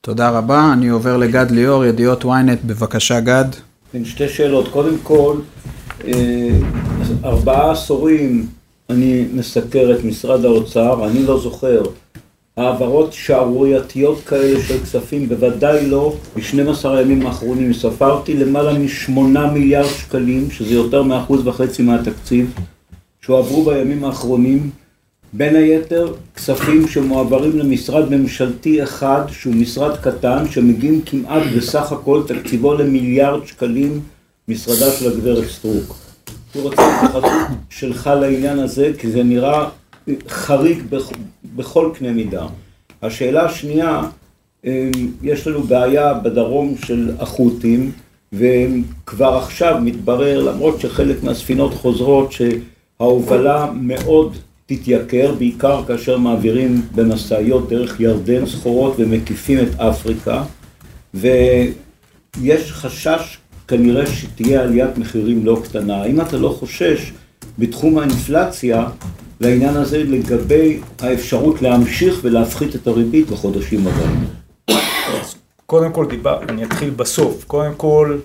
תודה 0.00 0.30
רבה, 0.30 0.70
אני 0.72 0.88
עובר 0.88 1.16
לגד 1.16 1.50
ליאור, 1.50 1.84
ידיעות 1.84 2.24
ynet, 2.24 2.66
בבקשה 2.66 3.20
גד. 3.20 3.44
כן, 3.92 4.04
שתי 4.04 4.28
שאלות, 4.28 4.68
קודם 4.68 4.98
כל, 5.02 5.36
ארבעה 7.24 7.72
עשורים 7.72 8.46
אני 8.90 9.24
מסקר 9.32 9.96
את 9.98 10.04
משרד 10.04 10.44
האוצר, 10.44 11.08
אני 11.08 11.22
לא 11.22 11.40
זוכר 11.40 11.82
העברות 12.56 13.12
שערורייתיות 13.12 14.20
כאלה 14.20 14.62
של 14.62 14.78
כספים, 14.78 15.28
בוודאי 15.28 15.86
לא. 15.86 16.14
ב-12 16.36 16.88
הימים 16.88 17.26
האחרונים 17.26 17.72
ספרתי 17.72 18.34
למעלה 18.34 18.78
משמונה 18.78 19.52
מיליארד 19.52 19.86
שקלים, 19.86 20.50
שזה 20.50 20.74
יותר 20.74 21.02
מאחוז 21.02 21.46
וחצי 21.46 21.82
מהתקציב, 21.82 22.54
שהועברו 23.20 23.64
בימים 23.64 24.04
האחרונים. 24.04 24.70
בין 25.32 25.56
היתר, 25.56 26.12
כספים 26.34 26.88
שמועברים 26.88 27.58
למשרד 27.58 28.10
ממשלתי 28.10 28.82
אחד, 28.82 29.22
שהוא 29.28 29.54
משרד 29.54 29.96
קטן, 29.96 30.48
שמגיעים 30.50 31.00
כמעט 31.06 31.42
בסך 31.56 31.92
הכל 31.92 32.22
תקציבו 32.26 32.74
למיליארד 32.74 33.46
שקלים, 33.46 34.00
משרדה 34.48 34.92
של 34.92 35.12
הגברת 35.12 35.44
סטרוק. 35.48 35.96
אני 36.54 36.62
רוצה 36.62 36.82
התייחסות 36.82 37.24
שלך 37.70 38.10
לעניין 38.20 38.58
הזה, 38.58 38.92
כי 38.98 39.10
זה 39.10 39.22
נראה 39.22 39.68
חריג 40.28 40.82
בכל 41.56 41.90
קנה 41.94 42.12
מידה. 42.12 42.46
השאלה 43.02 43.44
השנייה, 43.44 44.02
אמ, 44.64 44.90
יש 45.22 45.46
לנו 45.46 45.62
בעיה 45.62 46.14
בדרום 46.14 46.74
של 46.84 47.10
החות'ים, 47.18 47.92
וכבר 48.32 49.36
עכשיו 49.36 49.78
מתברר, 49.82 50.42
למרות 50.42 50.80
שחלק 50.80 51.22
מהספינות 51.22 51.74
חוזרות, 51.74 52.32
שההובלה 52.32 53.70
מאוד 53.74 54.36
תתייקר, 54.76 55.34
בעיקר 55.38 55.82
כאשר 55.86 56.18
מעבירים 56.18 56.82
במשאיות 56.94 57.68
דרך 57.68 58.00
ירדן 58.00 58.46
סחורות 58.46 58.94
ומקיפים 58.98 59.58
את 59.58 59.80
אפריקה, 59.80 60.42
ויש 61.14 62.72
חשש 62.72 63.38
כנראה 63.68 64.06
שתהיה 64.06 64.62
עליית 64.62 64.98
מחירים 64.98 65.46
לא 65.46 65.60
קטנה. 65.64 66.04
אם 66.04 66.20
אתה 66.20 66.36
לא 66.36 66.56
חושש 66.58 67.12
בתחום 67.58 67.98
האינפלציה, 67.98 68.88
לעניין 69.40 69.76
הזה 69.76 70.04
לגבי 70.04 70.80
האפשרות 70.98 71.62
להמשיך 71.62 72.20
ולהפחית 72.22 72.74
את 72.74 72.86
הריבית 72.86 73.30
בחודשים 73.30 73.86
הבאים. 73.86 74.24
קודם 75.66 75.92
כל 75.92 76.06
דיבר, 76.06 76.40
אני 76.48 76.64
אתחיל 76.64 76.90
בסוף. 76.90 77.44
קודם 77.44 77.74
כל, 77.76 78.18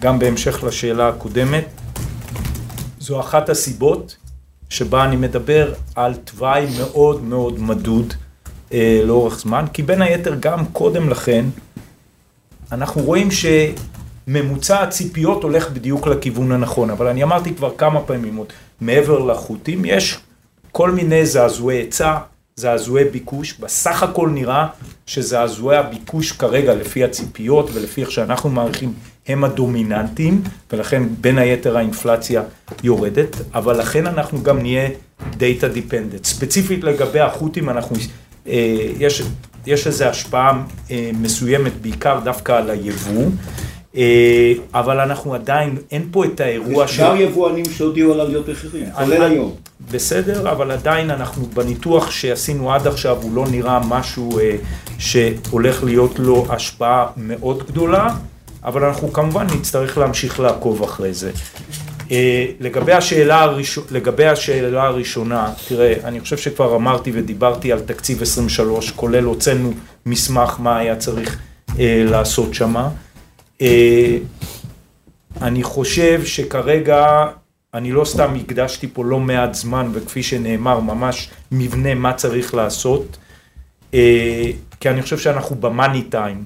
גם 0.00 0.18
בהמשך 0.18 0.64
לשאלה 0.64 1.08
הקודמת, 1.08 1.64
זו 3.00 3.20
אחת 3.20 3.48
הסיבות 3.48 4.16
שבה 4.70 5.04
אני 5.04 5.16
מדבר 5.16 5.72
על 5.94 6.14
תוואי 6.14 6.66
מאוד 6.78 7.24
מאוד 7.24 7.60
מדוד 7.60 8.14
אה, 8.72 9.02
לאורך 9.04 9.38
זמן, 9.38 9.64
כי 9.72 9.82
בין 9.82 10.02
היתר 10.02 10.34
גם 10.40 10.66
קודם 10.66 11.08
לכן, 11.08 11.44
אנחנו 12.72 13.02
רואים 13.02 13.28
שממוצע 13.30 14.82
הציפיות 14.82 15.42
הולך 15.42 15.70
בדיוק 15.70 16.06
לכיוון 16.06 16.52
הנכון, 16.52 16.90
אבל 16.90 17.06
אני 17.06 17.22
אמרתי 17.22 17.54
כבר 17.54 17.70
כמה 17.78 18.00
פעמים 18.00 18.36
עוד, 18.36 18.46
מעבר 18.80 19.18
לחוטים, 19.18 19.84
יש 19.84 20.18
כל 20.72 20.90
מיני 20.90 21.26
זעזועי 21.26 21.76
היצע, 21.76 22.18
זעזועי 22.56 23.04
ביקוש, 23.04 23.58
בסך 23.60 24.02
הכל 24.02 24.28
נראה 24.28 24.66
שזעזועי 25.06 25.76
הביקוש 25.76 26.32
כרגע 26.32 26.74
לפי 26.74 27.04
הציפיות 27.04 27.70
ולפי 27.72 28.00
איך 28.00 28.10
שאנחנו 28.10 28.50
מעריכים 28.50 28.92
הם 29.32 29.44
הדומיננטיים 29.44 30.42
ולכן 30.72 31.02
בין 31.20 31.38
היתר 31.38 31.76
האינפלציה 31.76 32.42
יורדת, 32.82 33.36
אבל 33.54 33.80
לכן 33.80 34.06
אנחנו 34.06 34.42
גם 34.42 34.58
נהיה 34.58 34.88
data 35.32 35.74
dependent. 35.74 36.24
ספציפית 36.24 36.84
לגבי 36.84 37.20
החות'ים 37.20 37.70
אנחנו, 37.70 37.96
אה, 38.48 38.86
יש, 38.98 39.22
יש 39.66 39.86
איזו 39.86 40.04
השפעה 40.04 40.62
אה, 40.90 41.10
מסוימת 41.14 41.72
בעיקר 41.82 42.20
דווקא 42.24 42.52
על 42.52 42.70
היבוא. 42.70 43.26
אה, 43.96 44.52
אבל 44.74 45.00
אנחנו 45.00 45.34
עדיין, 45.34 45.76
אין 45.90 46.08
פה 46.10 46.24
את 46.24 46.40
האירוע 46.40 46.88
של... 46.88 46.92
יש 46.94 47.08
כבר 47.08 47.16
יבואנים 47.16 47.64
שהודיעו 47.64 48.12
על 48.12 48.20
עליות 48.20 48.48
מחירים, 48.48 48.86
כולל 48.94 49.22
היום. 49.22 49.54
בסדר, 49.90 50.52
אבל 50.52 50.70
עדיין 50.70 51.10
אנחנו 51.10 51.46
בניתוח 51.46 52.10
שעשינו 52.10 52.72
עד 52.72 52.86
עכשיו, 52.86 53.16
הוא 53.22 53.34
לא 53.34 53.44
נראה 53.50 53.80
משהו 53.88 54.38
אה, 54.38 54.56
שהולך 54.98 55.84
להיות 55.84 56.18
לו 56.18 56.46
השפעה 56.48 57.06
מאוד 57.16 57.66
גדולה, 57.66 58.08
אבל 58.64 58.84
אנחנו 58.84 59.12
כמובן 59.12 59.46
נצטרך 59.46 59.98
להמשיך 59.98 60.40
לעקוב 60.40 60.82
אחרי 60.82 61.14
זה. 61.14 61.30
אה, 62.10 62.46
לגבי 62.60 62.92
השאלה, 62.92 63.40
הראש... 63.40 63.78
לגבי 63.90 64.26
השאלה 64.26 64.82
הראשונה, 64.82 65.52
תראה, 65.68 65.94
אני 66.04 66.20
חושב 66.20 66.36
שכבר 66.36 66.76
אמרתי 66.76 67.10
ודיברתי 67.14 67.72
על 67.72 67.80
תקציב 67.80 68.22
23, 68.22 68.90
כולל 68.90 69.24
הוצאנו 69.24 69.72
מסמך 70.06 70.56
מה 70.58 70.78
היה 70.78 70.96
צריך 70.96 71.38
אה, 71.78 72.04
לעשות 72.06 72.54
שמה. 72.54 72.88
אה, 73.60 74.16
אני 75.42 75.62
חושב 75.62 76.24
שכרגע, 76.24 77.26
אני 77.74 77.92
לא 77.92 78.04
סתם 78.04 78.34
הקדשתי 78.34 78.88
פה 78.92 79.04
לא 79.04 79.20
מעט 79.20 79.54
זמן, 79.54 79.90
וכפי 79.92 80.22
שנאמר, 80.22 80.80
ממש 80.80 81.30
מבנה 81.52 81.94
מה 81.94 82.12
צריך 82.12 82.54
לעשות, 82.54 83.16
אה, 83.94 84.50
כי 84.80 84.90
אני 84.90 85.02
חושב 85.02 85.18
שאנחנו 85.18 85.56
במאני 85.56 86.02
טיים 86.02 86.44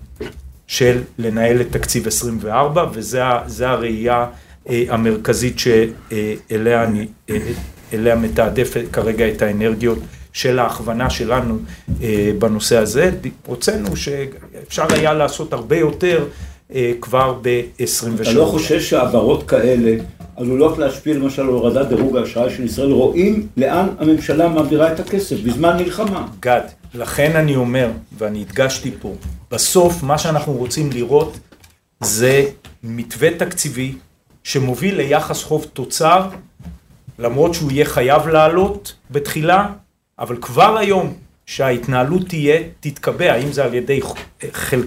של 0.67 1.03
לנהל 1.19 1.61
את 1.61 1.67
תקציב 1.71 2.07
24, 2.07 2.87
וזה 2.93 3.69
הראייה 3.69 4.27
אה, 4.69 4.85
המרכזית 4.89 5.59
שאליה 5.59 6.85
אני, 6.85 7.07
אליה 7.93 8.17
מתעדף 8.17 8.75
כרגע 8.93 9.29
את 9.29 9.43
האנרגיות 9.43 9.99
של 10.33 10.59
ההכוונה 10.59 11.11
שלנו 11.11 11.59
בנושא 12.39 12.77
הזה. 12.77 13.11
הוצאנו 13.47 13.97
שאפשר 13.97 14.87
היה 14.91 15.13
לעשות 15.15 15.53
הרבה 15.53 15.77
יותר. 15.77 16.25
אה, 16.75 16.93
כבר 17.01 17.35
ב-23. 17.43 18.23
אתה 18.23 18.33
לא 18.33 18.45
חושש 18.45 18.91
שהעברות 18.91 19.49
כאלה 19.49 19.97
עלולות 20.37 20.79
להשפיע 20.79 21.15
למשל 21.15 21.43
על 21.43 21.49
הורדת 21.49 21.89
דירוג 21.89 22.17
האשראי 22.17 22.55
של 22.57 22.65
ישראל? 22.65 22.93
רואים 22.93 23.47
לאן 23.57 23.87
הממשלה 23.99 24.49
מעבירה 24.49 24.93
את 24.93 25.01
הכסף 25.01 25.37
בזמן 25.41 25.77
מלחמה. 25.77 26.27
גד, 26.41 26.61
לכן 26.95 27.37
אני 27.37 27.57
אומר, 27.57 27.89
ואני 28.19 28.45
הדגשתי 28.49 28.91
פה, 29.01 29.13
בסוף 29.51 30.03
מה 30.03 30.19
שאנחנו 30.19 30.53
רוצים 30.53 30.93
לראות 30.93 31.39
זה 32.01 32.45
מתווה 32.83 33.39
תקציבי 33.39 33.95
שמוביל 34.45 34.97
ליחס 34.97 35.43
חוב 35.43 35.67
תוצר, 35.73 36.29
למרות 37.19 37.55
שהוא 37.55 37.73
יהיה 37.73 37.85
חייב 37.85 38.29
לעלות 38.29 38.95
בתחילה, 39.11 39.69
אבל 40.19 40.37
כבר 40.41 40.77
היום 40.79 41.15
שההתנהלות 41.47 42.29
תהיה, 42.29 42.61
תתקבע, 42.81 43.35
אם 43.35 43.53
זה 43.53 43.65
על 43.65 43.75
ידי 43.75 44.01
חל... 44.53 44.83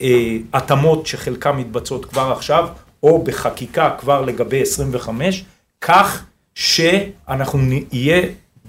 אה, 0.00 0.36
התאמות 0.52 1.06
שחלקן 1.06 1.50
מתבצעות 1.50 2.04
כבר 2.04 2.32
עכשיו, 2.36 2.68
או 3.02 3.22
בחקיקה 3.24 3.90
כבר 3.98 4.22
לגבי 4.22 4.62
25, 4.62 5.44
כך 5.80 6.24
שאנחנו 6.54 7.58
נהיה 7.58 8.22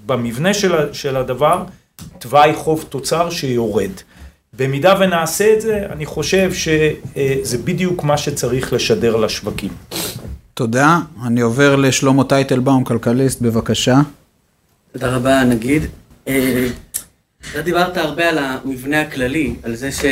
במבנה 0.06 0.54
של, 0.54 0.92
של 0.92 1.16
הדבר 1.16 1.64
תוואי 2.18 2.54
חוב 2.54 2.84
תוצר 2.88 3.30
שיורד. 3.30 3.90
במידה 4.56 4.94
ונעשה 5.00 5.54
את 5.54 5.60
זה, 5.60 5.86
אני 5.92 6.06
חושב 6.06 6.52
שזה 6.52 7.58
בדיוק 7.64 8.04
מה 8.04 8.18
שצריך 8.18 8.72
לשדר 8.72 9.16
לשווקים. 9.16 9.70
תודה. 10.54 10.98
אני 11.26 11.40
עובר 11.40 11.76
לשלמה 11.76 12.24
טייטלבאום, 12.24 12.84
כלכליסט, 12.84 13.40
בבקשה. 13.40 14.00
תודה 14.92 15.16
רבה, 15.16 15.44
נגיד. 15.44 15.82
אה, 16.28 16.66
אתה 17.52 17.62
דיברת 17.62 17.96
הרבה 17.96 18.28
על 18.28 18.38
המבנה 18.38 19.00
הכללי, 19.00 19.54
על 19.62 19.74
זה 19.74 19.92
ש... 19.92 20.04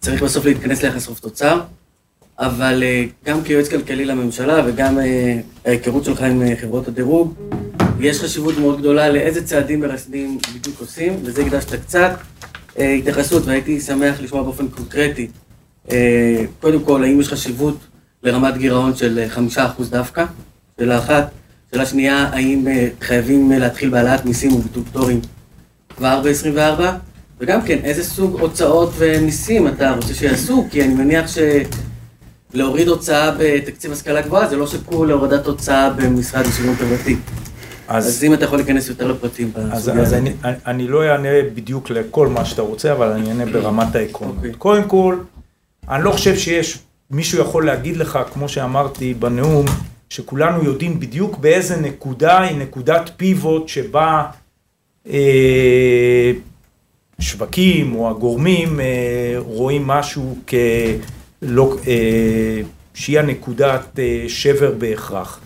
צריך 0.00 0.22
בסוף 0.22 0.44
להתכנס 0.44 0.82
ליחס 0.82 1.06
חוב 1.06 1.18
תוצר, 1.22 1.60
אבל 2.38 2.82
אה, 2.82 3.04
גם 3.24 3.42
כיועץ 3.44 3.68
כלכלי 3.68 4.04
לממשלה 4.04 4.62
וגם 4.66 4.98
אה, 4.98 5.38
ההיכרות 5.64 6.04
שלך 6.04 6.20
עם 6.22 6.42
אה, 6.42 6.56
חברות 6.60 6.88
הדירוג, 6.88 7.34
יש 8.00 8.20
חשיבות 8.20 8.58
מאוד 8.58 8.80
גדולה 8.80 9.08
לאיזה 9.08 9.46
צעדים 9.46 9.80
מרסנים 9.80 10.38
בדיוק 10.54 10.80
עושים, 10.80 11.16
וזה 11.22 11.42
הקדשת 11.46 11.74
קצת 11.74 12.10
התייחסות, 12.76 13.46
והייתי 13.46 13.80
שמח 13.80 14.20
לשמוע 14.20 14.42
באופן 14.42 14.68
קונקרטי. 14.68 15.28
קודם 16.60 16.84
כל, 16.84 17.04
האם 17.04 17.20
יש 17.20 17.28
חשיבות 17.28 17.76
לרמת 18.22 18.56
גירעון 18.56 18.96
של 18.96 19.24
חמישה 19.28 19.66
אחוז 19.66 19.90
דווקא? 19.90 20.24
שאלה 20.78 20.98
אחת. 20.98 21.30
שאלה 21.72 21.86
שנייה, 21.86 22.28
האם 22.32 22.66
חייבים 23.00 23.52
להתחיל 23.52 23.90
בהעלאת 23.90 24.24
מיסים 24.24 24.52
וביטול 24.52 24.82
פטורים 24.84 25.20
כבר 25.96 26.22
ב-24? 26.24 26.82
וגם 27.40 27.62
כן, 27.62 27.78
איזה 27.84 28.04
סוג 28.04 28.40
הוצאות 28.40 28.92
ומיסים 28.98 29.68
אתה 29.68 29.94
רוצה 29.94 30.14
שיעשו? 30.14 30.66
כי 30.70 30.84
אני 30.84 30.94
מניח 30.94 31.30
שלהוריד 32.54 32.88
הוצאה 32.88 33.30
בתקציב 33.38 33.92
השכלה 33.92 34.22
גבוהה 34.22 34.48
זה 34.48 34.56
לא 34.56 34.66
שקול 34.66 35.08
להורדת 35.08 35.46
הוצאה 35.46 35.90
במשרד 35.90 36.46
לשוויון 36.46 36.74
חברתי. 36.76 37.16
אז, 37.90 38.08
אז 38.08 38.24
אם 38.24 38.34
אתה 38.34 38.44
יכול 38.44 38.58
להיכנס 38.58 38.88
יותר 38.88 39.12
לפרטים 39.12 39.52
אז, 39.72 39.88
אז 39.88 40.14
אני, 40.14 40.32
אני 40.44 40.88
לא 40.88 41.04
אענה 41.04 41.28
בדיוק 41.54 41.90
לכל 41.90 42.28
מה 42.28 42.44
שאתה 42.44 42.62
רוצה, 42.62 42.92
אבל 42.92 43.06
אני 43.06 43.28
אענה 43.28 43.46
ברמת 43.46 43.94
העקרונות. 43.94 44.34
Okay. 44.34 44.38
אוקיי. 44.38 44.52
קודם 44.54 44.84
כל, 44.88 45.16
אני 45.88 46.04
לא 46.04 46.10
חושב 46.10 46.36
שיש, 46.36 46.78
מישהו 47.10 47.40
יכול 47.40 47.66
להגיד 47.66 47.96
לך, 47.96 48.18
כמו 48.32 48.48
שאמרתי 48.48 49.14
בנאום, 49.14 49.66
שכולנו 50.10 50.64
יודעים 50.64 51.00
בדיוק 51.00 51.38
באיזה 51.38 51.76
נקודה 51.76 52.40
היא 52.40 52.58
נקודת 52.58 53.10
פיבוט 53.16 53.68
שבה 53.68 54.24
אה, 55.10 56.32
השווקים 57.18 57.94
או 57.94 58.10
הגורמים 58.10 58.80
אה, 58.80 59.34
רואים 59.38 59.86
משהו 59.86 60.36
כלא, 60.48 61.76
אה, 61.86 62.60
שהיא 62.94 63.18
הנקודת 63.18 63.98
אה, 63.98 64.24
שבר 64.28 64.72
בהכרח. 64.78 65.40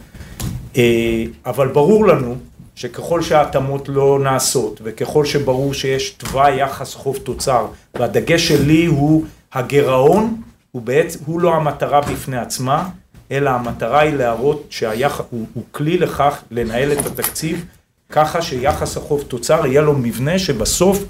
אבל 1.47 1.69
ברור 1.69 2.07
לנו 2.07 2.37
שככל 2.75 3.23
שההתאמות 3.23 3.89
לא 3.89 4.19
נעשות 4.23 4.81
וככל 4.85 5.25
שברור 5.25 5.75
שיש 5.75 6.11
תוואי 6.11 6.61
יחס 6.61 6.95
חוב 6.95 7.17
תוצר 7.17 7.67
והדגש 7.95 8.49
שלי 8.49 8.87
הוא 8.87 9.25
הגירעון 9.53 10.41
הוא 10.73 10.83
בעצם, 10.83 11.19
הוא 11.27 11.41
לא 11.41 11.55
המטרה 11.55 12.01
בפני 12.01 12.39
עצמה 12.39 12.89
אלא 13.31 13.51
המטרה 13.51 14.01
היא 14.01 14.15
להראות 14.15 14.67
שהיחס, 14.71 15.25
הוא, 15.31 15.47
הוא 15.55 15.65
כלי 15.71 15.99
לכך 15.99 16.43
לנהל 16.51 16.93
את 16.93 17.07
התקציב 17.07 17.65
ככה 18.11 18.43
שיחס 18.43 18.97
החוב 18.97 19.23
תוצר 19.29 19.67
יהיה 19.67 19.81
לו 19.81 19.95
מבנה 19.95 20.39
שבסוף 20.39 21.05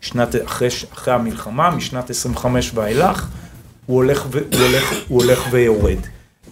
שנת, 0.00 0.34
אחרי, 0.44 0.68
אחרי 0.92 1.14
המלחמה, 1.14 1.70
משנת 1.70 2.10
25 2.10 2.70
ואילך, 2.74 3.28
הוא 3.86 3.96
הולך, 3.96 4.26
ו, 4.30 4.38
הוא 4.38 4.62
הולך, 4.62 4.92
הוא 5.08 5.22
הולך 5.22 5.48
ויורד. 5.50 5.98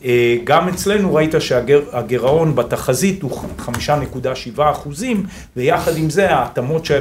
אה, 0.05 0.37
גם 0.45 0.69
אצלנו 0.69 1.15
ראית 1.15 1.35
שהגירעון 1.39 2.55
בתחזית 2.55 3.23
הוא 3.23 3.31
5.7 3.59 4.63
אחוזים, 4.71 5.27
ויחד 5.57 5.97
עם 5.97 6.11
זה 6.11 6.31
ההתאמות 6.31 6.85
ש, 6.85 6.93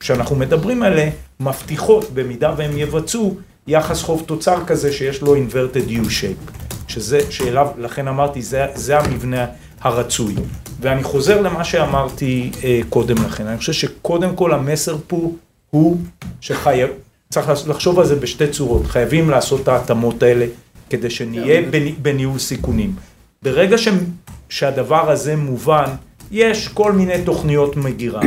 שאנחנו 0.00 0.36
מדברים 0.36 0.82
עליהן 0.82 1.10
מבטיחות 1.40 2.10
במידה 2.14 2.54
והם 2.56 2.78
יבצעו 2.78 3.36
יחס 3.66 4.02
חוב 4.02 4.22
תוצר 4.26 4.64
כזה 4.66 4.92
שיש 4.92 5.22
לו 5.22 5.36
inverted 5.36 5.90
U-shape, 5.90 6.52
שזה, 6.88 7.20
שאליו, 7.30 7.68
לכן 7.78 8.08
אמרתי, 8.08 8.42
זה, 8.42 8.66
זה 8.74 8.98
המבנה 8.98 9.46
הרצוי. 9.80 10.34
ואני 10.80 11.02
חוזר 11.02 11.40
למה 11.40 11.64
שאמרתי 11.64 12.50
אה, 12.64 12.80
קודם 12.88 13.16
לכן, 13.24 13.46
אני 13.46 13.58
חושב 13.58 13.72
שקודם 13.72 14.36
כל 14.36 14.52
המסר 14.54 14.96
פה 15.06 15.32
הוא 15.70 15.98
שחייב, 16.40 16.90
צריך 17.30 17.50
לחשוב 17.66 17.98
על 17.98 18.06
זה 18.06 18.16
בשתי 18.16 18.48
צורות, 18.48 18.86
חייבים 18.86 19.30
לעשות 19.30 19.60
את 19.60 19.68
ההתאמות 19.68 20.22
האלה 20.22 20.46
כדי 20.92 21.10
שנהיה 21.10 21.62
בניהול 22.02 22.38
סיכונים. 22.38 22.94
ברגע 23.42 23.78
ש, 23.78 23.88
שהדבר 24.48 25.10
הזה 25.10 25.36
מובן, 25.36 25.90
יש 26.30 26.68
כל 26.68 26.92
מיני 26.92 27.24
תוכניות 27.24 27.76
מגירה, 27.76 28.20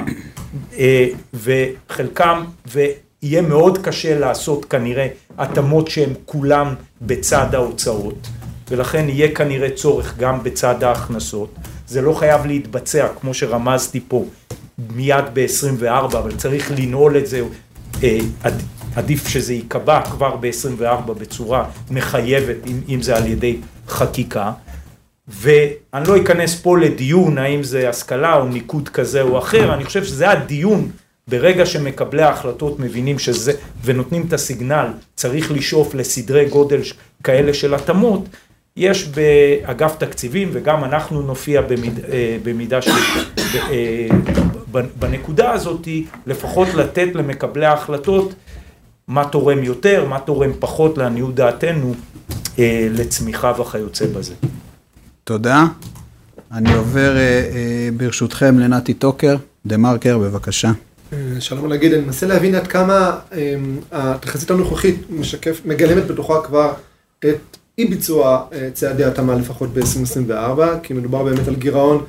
אה, 0.78 1.08
וחלקם, 1.34 2.44
ויהיה 2.68 3.42
מאוד 3.42 3.78
קשה 3.78 4.20
לעשות 4.20 4.66
כנראה 4.66 5.08
התאמות 5.38 5.88
שהן 5.88 6.10
כולם 6.26 6.74
בצד 7.02 7.56
ההוצאות, 7.56 8.28
ולכן 8.72 9.10
יהיה 9.10 9.36
כנראה 9.36 9.70
צורך 9.70 10.18
גם 10.18 10.44
בצד 10.44 10.84
ההכנסות. 10.84 11.56
זה 11.88 12.02
לא 12.02 12.14
חייב 12.14 12.46
להתבצע, 12.46 13.08
כמו 13.22 13.34
שרמזתי 13.34 14.00
פה, 14.08 14.26
מיד 14.96 15.26
ב-24, 15.34 16.18
אבל 16.18 16.32
צריך 16.38 16.72
לנעול 16.78 17.18
את 17.18 17.28
זה, 17.28 17.42
אה, 18.04 18.20
עדיף 18.96 19.28
שזה 19.28 19.54
ייקבע 19.54 20.02
כבר 20.02 20.36
ב-24 20.36 21.14
בצורה 21.14 21.66
מחייבת, 21.92 22.56
אם, 22.68 22.80
אם 22.90 23.02
זה 23.02 23.18
על 23.18 23.28
ידי 23.28 23.58
חקיקה. 23.88 24.52
ואני 25.28 26.08
לא 26.08 26.18
אכנס 26.18 26.62
פה 26.62 26.78
לדיון 26.78 27.38
האם 27.38 27.64
זה 27.64 27.90
השכלה 27.90 28.36
או 28.36 28.46
ניקוד 28.46 28.90
כזה 28.90 29.22
או 29.22 29.40
אחר, 29.40 29.74
אני 29.74 29.86
חושב 29.86 30.04
שזה 30.04 30.30
הדיון 30.30 30.92
ברגע 31.28 31.66
שמקבלי 31.66 32.22
ההחלטות 32.22 32.80
מבינים 32.80 33.20
שזה, 33.20 33.52
ונותנים 33.84 34.26
את 34.28 34.34
הסיגנל, 34.34 34.88
צריך 35.16 35.52
לשאוף 35.52 35.96
לסדרי 35.96 36.46
גודל 36.46 36.82
כאלה 37.24 37.54
של 37.54 37.74
התאמות, 37.74 38.30
יש 38.78 39.08
באגף 39.08 39.96
תקציבים 39.98 40.50
וגם 40.54 40.84
אנחנו 40.84 41.22
נופיע 41.22 41.62
במיד, 41.62 42.00
אה, 42.00 42.38
במידה 42.44 42.82
של, 42.82 42.92
אה, 43.56 44.08
בנקודה 45.00 45.52
הזאת, 45.52 45.88
לפחות 46.28 46.68
לתת 46.74 47.08
למקבלי 47.14 47.66
ההחלטות 47.66 48.34
מה 49.08 49.26
תורם 49.26 49.64
יותר, 49.64 50.06
מה 50.06 50.20
תורם 50.20 50.52
פחות 50.60 50.98
לעניות 50.98 51.36
דעתנו 51.36 51.94
אה, 52.60 52.88
לצמיחה 52.92 53.54
וכיוצא 53.62 54.06
בזה. 54.06 54.34
תודה. 55.24 55.66
אני 56.52 56.74
עובר 56.74 57.16
ברשותכם 57.98 58.60
לנתי 58.60 58.94
טוקר, 58.94 59.36
דה 59.66 59.78
מרקר, 59.78 60.18
בבקשה. 60.18 60.72
שלום 61.40 61.70
להגיד, 61.70 61.94
אני 61.94 62.06
מנסה 62.06 62.28
להבין 62.28 62.56
עד 62.56 62.68
כמה 62.68 63.20
התחזית 63.92 64.52
הנוכחית 64.52 65.02
משקף, 65.10 65.62
מגלמת 65.66 66.08
בתוכה 66.08 66.42
כבר 66.44 66.74
את 67.20 67.58
אי 67.78 67.86
ביצוע 67.86 68.46
אה, 68.54 68.70
צעדי 68.74 69.04
התאמה 69.04 69.36
לפחות 69.36 69.74
ב-2024, 69.74 70.60
כי 70.84 70.94
מדובר 70.94 71.24
באמת 71.24 71.48
על 71.48 71.56
גירעון 71.56 72.06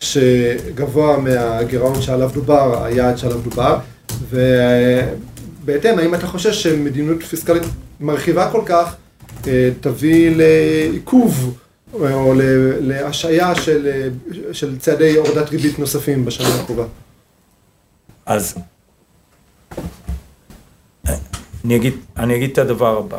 שגבוה 0.00 1.16
מהגירעון 1.18 2.02
שעליו 2.02 2.30
דובר, 2.34 2.84
היעד 2.84 3.18
שעליו 3.18 3.38
דובר, 3.38 3.78
ובהתאם, 5.68 5.98
האם 5.98 6.14
אתה 6.14 6.26
חושש 6.26 6.62
שמדיניות 6.62 7.22
פיסקלית 7.22 7.62
מרחיבה 8.00 8.50
כל 8.50 8.62
כך 8.66 8.96
אה, 9.46 9.70
תביא 9.80 10.30
לעיכוב 10.36 11.58
או 11.92 12.34
להשעיה 12.80 13.54
של, 13.54 14.08
של 14.52 14.78
צעדי 14.78 15.16
הורדת 15.16 15.50
ריבית 15.50 15.78
נוספים 15.78 16.24
בשנה 16.24 16.48
הקרובה? 16.60 16.84
אז 18.26 18.58
אני 21.64 21.76
אגיד, 21.76 21.94
אני 22.16 22.36
אגיד 22.36 22.50
את 22.50 22.58
הדבר 22.58 22.98
הבא. 22.98 23.18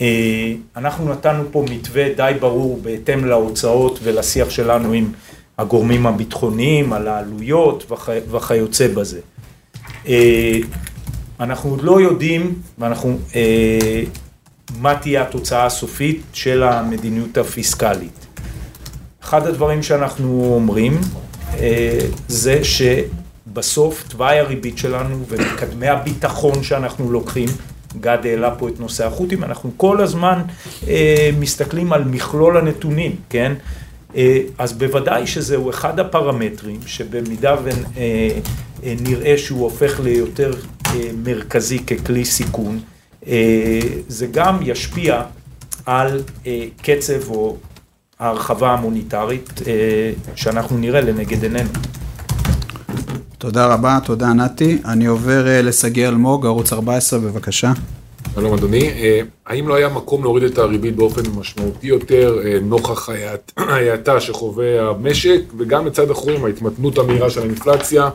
אה, 0.00 0.52
אנחנו 0.76 1.12
נתנו 1.12 1.44
פה 1.52 1.64
מתווה 1.70 2.08
די 2.16 2.32
ברור 2.40 2.80
בהתאם 2.82 3.24
להוצאות 3.24 3.98
ולשיח 4.02 4.50
שלנו 4.50 4.92
עם 4.92 5.12
הגורמים 5.58 6.06
הביטחוניים, 6.06 6.92
על 6.92 7.08
העלויות 7.08 7.92
וכיוצא 8.30 8.88
בזה. 8.88 9.20
אה, 11.40 11.44
אנחנו 11.44 11.70
עוד 11.70 11.82
לא 11.82 12.00
יודעים, 12.00 12.54
ואנחנו, 12.78 13.18
אה, 13.34 14.02
מה 14.78 14.94
תהיה 14.94 15.22
התוצאה 15.22 15.66
הסופית 15.66 16.22
של 16.32 16.62
המדיניות 16.62 17.38
הפיסקלית. 17.38 18.26
אחד 19.22 19.46
הדברים 19.46 19.82
שאנחנו 19.82 20.52
אומרים 20.54 21.00
זה 22.28 22.60
שבסוף 22.64 24.04
תוואי 24.08 24.38
הריבית 24.38 24.78
שלנו 24.78 25.24
ומקדמי 25.28 25.88
הביטחון 25.88 26.62
שאנחנו 26.62 27.12
לוקחים 27.12 27.48
גד 28.00 28.18
העלה 28.24 28.54
פה 28.54 28.68
את 28.68 28.80
נושא 28.80 29.06
החות'ים, 29.06 29.44
אנחנו 29.44 29.70
כל 29.76 30.00
הזמן 30.00 30.42
אה, 30.88 31.30
מסתכלים 31.38 31.92
על 31.92 32.04
מכלול 32.04 32.56
הנתונים, 32.56 33.16
כן? 33.30 33.52
אה, 34.16 34.40
אז 34.58 34.72
בוודאי 34.72 35.26
שזהו 35.26 35.70
אחד 35.70 36.00
הפרמטרים 36.00 36.80
שבמידה 36.86 37.56
ונראה 38.82 39.30
אה, 39.30 39.38
שהוא 39.38 39.62
הופך 39.62 40.00
ליותר 40.00 40.52
אה, 40.52 40.58
מרכזי 41.24 41.78
ככלי 41.78 42.24
סיכון, 42.24 42.80
אה, 43.26 43.80
זה 44.08 44.26
גם 44.26 44.58
ישפיע 44.62 45.22
על 45.86 46.22
אה, 46.46 46.66
קצב 46.82 47.30
או 47.30 47.56
ההרחבה 48.18 48.72
המוניטרית 48.72 49.62
אה, 49.66 50.12
שאנחנו 50.34 50.78
נראה 50.78 51.00
לנגד 51.00 51.42
עינינו. 51.42 51.70
תודה 53.38 53.66
רבה, 53.66 53.98
תודה 54.04 54.32
נתי. 54.32 54.78
אני 54.84 55.06
עובר 55.06 55.48
אה, 55.48 55.62
לשגיא 55.62 56.08
אלמוג, 56.08 56.46
ערוץ 56.46 56.72
14, 56.72 57.18
בבקשה. 57.18 57.72
שלום 58.34 58.54
אדוני, 58.54 58.88
אה, 58.88 59.20
האם 59.46 59.68
לא 59.68 59.74
היה 59.74 59.88
מקום 59.88 60.22
להוריד 60.22 60.44
את 60.44 60.58
הריבית 60.58 60.96
באופן 60.96 61.22
משמעותי 61.38 61.86
יותר 61.86 62.38
אה, 62.44 62.58
נוכח 62.62 63.08
ההאטה 63.56 64.20
שחווה 64.24 64.90
המשק 64.90 65.40
וגם 65.58 65.84
מצד 65.84 66.10
אחורים 66.10 66.44
ההתמתנות 66.44 66.98
המהירה 66.98 67.30
של 67.30 67.40
האינפלציה 67.40 68.08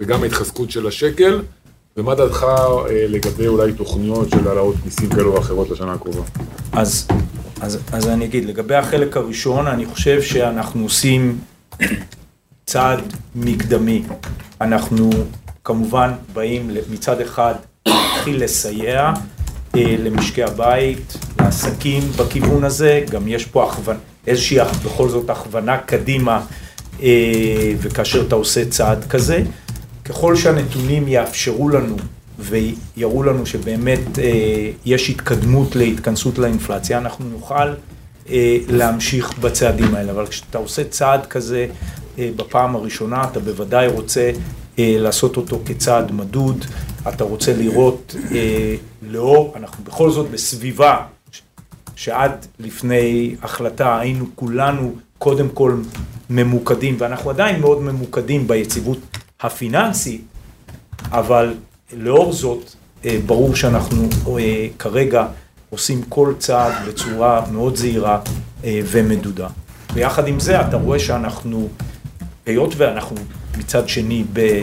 וגם 0.00 0.22
ההתחזקות 0.22 0.70
של 0.70 0.86
השקל 0.86 1.42
ומה 1.96 2.14
דעתך 2.14 2.46
לגבי 3.08 3.46
אולי 3.46 3.72
תוכניות 3.72 4.30
של 4.30 4.48
העלאות 4.48 4.76
מיסים 4.84 5.08
כאלו 5.08 5.32
או 5.36 5.40
אחרות 5.40 5.70
לשנה 5.70 5.92
הקרובה? 5.92 6.22
אז, 6.72 7.08
אז, 7.60 7.78
אז 7.92 8.08
אני 8.08 8.24
אגיד, 8.24 8.44
לגבי 8.44 8.74
החלק 8.74 9.16
הראשון, 9.16 9.66
אני 9.66 9.86
חושב 9.86 10.22
שאנחנו 10.22 10.82
עושים 10.82 11.38
צעד 12.66 13.00
מקדמי. 13.34 14.02
אנחנו 14.60 15.10
כמובן 15.64 16.12
באים 16.32 16.70
מצד 16.90 17.20
אחד 17.20 17.54
להתחיל 17.86 18.44
לסייע 18.44 19.12
אה, 19.76 19.96
למשקי 19.98 20.42
הבית, 20.42 21.16
לעסקים 21.40 22.02
בכיוון 22.16 22.64
הזה, 22.64 23.04
גם 23.10 23.28
יש 23.28 23.44
פה 23.44 23.64
הכוונה, 23.64 23.98
איזושהי 24.26 24.58
בכל 24.84 25.08
זאת 25.08 25.30
הכוונה 25.30 25.78
קדימה, 25.78 26.40
אה, 27.02 27.72
וכאשר 27.78 28.26
אתה 28.26 28.34
עושה 28.34 28.64
צעד 28.64 29.04
כזה, 29.04 29.42
ככל 30.04 30.36
שהנתונים 30.36 31.08
יאפשרו 31.08 31.68
לנו 31.68 31.96
ויראו 32.38 33.22
לנו 33.22 33.46
שבאמת 33.46 34.18
אה, 34.18 34.70
יש 34.84 35.10
התקדמות 35.10 35.76
להתכנסות 35.76 36.38
לאינפלציה, 36.38 36.98
אנחנו 36.98 37.24
נוכל 37.24 37.74
להמשיך 38.68 39.38
בצעדים 39.38 39.94
האלה, 39.94 40.12
אבל 40.12 40.26
כשאתה 40.26 40.58
עושה 40.58 40.84
צעד 40.84 41.26
כזה 41.26 41.66
בפעם 42.18 42.76
הראשונה, 42.76 43.24
אתה 43.24 43.40
בוודאי 43.40 43.86
רוצה 43.86 44.30
לעשות 44.78 45.36
אותו 45.36 45.60
כצעד 45.66 46.12
מדוד, 46.12 46.64
אתה 47.08 47.24
רוצה 47.24 47.56
לראות 47.56 48.16
אה, 48.30 48.74
לאור, 49.02 49.52
אנחנו 49.56 49.84
בכל 49.84 50.10
זאת 50.10 50.30
בסביבה 50.30 50.96
שעד 51.96 52.46
לפני 52.58 53.34
החלטה 53.42 53.98
היינו 53.98 54.26
כולנו 54.34 54.94
קודם 55.18 55.48
כל 55.48 55.76
ממוקדים, 56.30 56.96
ואנחנו 56.98 57.30
עדיין 57.30 57.60
מאוד 57.60 57.82
ממוקדים 57.82 58.48
ביציבות 58.48 58.98
הפיננסית, 59.42 60.20
אבל 61.10 61.54
לאור 61.92 62.32
זאת 62.32 62.74
אה, 63.04 63.18
ברור 63.26 63.54
שאנחנו 63.54 64.08
אה, 64.38 64.66
כרגע 64.78 65.26
עושים 65.70 66.02
כל 66.08 66.34
צעד 66.38 66.72
בצורה 66.88 67.44
מאוד 67.52 67.76
זהירה 67.76 68.18
אה, 68.64 68.80
ומדודה. 68.86 69.48
ויחד 69.94 70.28
עם 70.28 70.40
זה 70.40 70.60
אתה 70.60 70.76
רואה 70.76 70.98
שאנחנו, 70.98 71.68
היות 72.46 72.74
ואנחנו 72.76 73.16
מצד 73.58 73.88
שני 73.88 74.24
ב... 74.32 74.62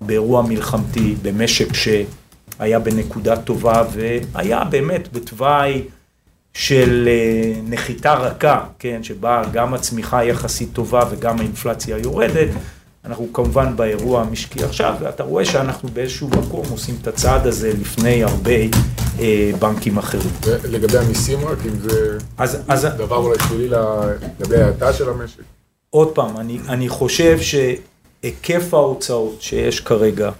באירוע 0.00 0.42
מלחמתי, 0.42 1.14
במשק 1.22 1.68
שהיה 1.74 2.78
בנקודה 2.78 3.36
טובה 3.36 3.82
והיה 3.92 4.64
באמת 4.64 5.08
בתוואי 5.12 5.82
של 6.54 7.08
נחיתה 7.64 8.14
רכה, 8.14 8.64
כן, 8.78 9.02
שבה 9.02 9.42
גם 9.52 9.74
הצמיחה 9.74 10.24
יחסית 10.24 10.68
טובה 10.72 11.02
וגם 11.10 11.38
האינפלציה 11.38 11.98
יורדת. 11.98 12.48
אנחנו 13.04 13.32
כמובן 13.32 13.76
באירוע 13.76 14.20
המשקי 14.20 14.64
עכשיו, 14.64 14.94
ואתה 15.00 15.22
רואה 15.22 15.44
שאנחנו 15.44 15.88
באיזשהו 15.88 16.28
מקום 16.28 16.66
עושים 16.70 16.94
את 17.02 17.06
הצעד 17.06 17.46
הזה 17.46 17.72
לפני 17.80 18.24
הרבה 18.24 18.52
אה, 19.20 19.50
בנקים 19.58 19.98
אחרים. 19.98 20.30
ולגבי 20.44 20.98
המיסים 20.98 21.38
רק, 21.44 21.58
אם 21.66 21.78
זה 21.78 22.18
אז, 22.38 22.58
אז, 22.68 22.84
דבר 22.84 23.16
אולי 23.16 23.38
שלילי 23.48 23.76
לגבי 24.40 24.62
ההאטה 24.62 24.92
של 24.92 25.08
המשק? 25.08 25.42
עוד 25.90 26.08
פעם, 26.08 26.36
אני, 26.36 26.58
אני 26.68 26.88
חושב 26.88 27.40
ש... 27.40 27.54
היקף 28.22 28.74
ההוצאות 28.74 29.42
שיש 29.42 29.80
כרגע, 29.80 30.30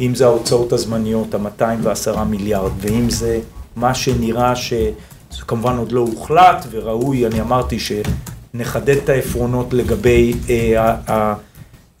אם 0.00 0.14
זה 0.14 0.26
ההוצאות 0.26 0.72
הזמניות, 0.72 1.34
ה-210 1.34 2.18
מיליארד, 2.18 2.70
ואם 2.80 3.10
זה 3.10 3.40
מה 3.76 3.94
שנראה 3.94 4.56
שזה 4.56 5.42
כמובן 5.46 5.76
עוד 5.76 5.92
לא 5.92 6.00
הוחלט, 6.00 6.66
וראוי, 6.70 7.26
אני 7.26 7.40
אמרתי 7.40 7.76
שנחדד 7.78 8.96
את 8.96 9.08
העפרונות 9.08 9.72
לגבי 9.72 10.34
אה, 10.50 11.34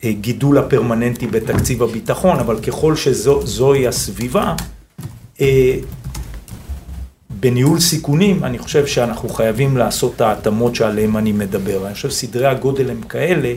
הגידול 0.04 0.58
הפרמננטי 0.58 1.26
בתקציב 1.26 1.82
הביטחון, 1.82 2.38
אבל 2.38 2.60
ככל 2.60 2.96
שזוהי 2.96 3.88
הסביבה, 3.88 4.54
אה, 5.40 5.74
בניהול 7.30 7.80
סיכונים, 7.80 8.44
אני 8.44 8.58
חושב 8.58 8.86
שאנחנו 8.86 9.28
חייבים 9.28 9.76
לעשות 9.76 10.12
את 10.16 10.20
ההתאמות 10.20 10.74
שעליהן 10.74 11.16
אני 11.16 11.32
מדבר. 11.32 11.86
אני 11.86 11.94
חושב 11.94 12.10
שסדרי 12.10 12.46
הגודל 12.46 12.90
הם 12.90 13.02
כאלה, 13.02 13.54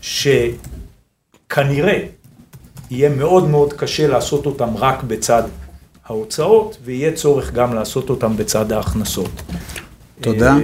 שכנראה 0.00 1.98
יהיה 2.90 3.08
מאוד 3.08 3.48
מאוד 3.48 3.72
קשה 3.72 4.06
לעשות 4.06 4.46
אותם 4.46 4.76
רק 4.76 5.02
בצד 5.02 5.42
ההוצאות, 6.06 6.76
ויהיה 6.84 7.12
צורך 7.12 7.52
גם 7.52 7.74
לעשות 7.74 8.10
אותם 8.10 8.36
בצד 8.36 8.72
ההכנסות. 8.72 9.42
תודה. 10.20 10.56
אה, 10.56 10.60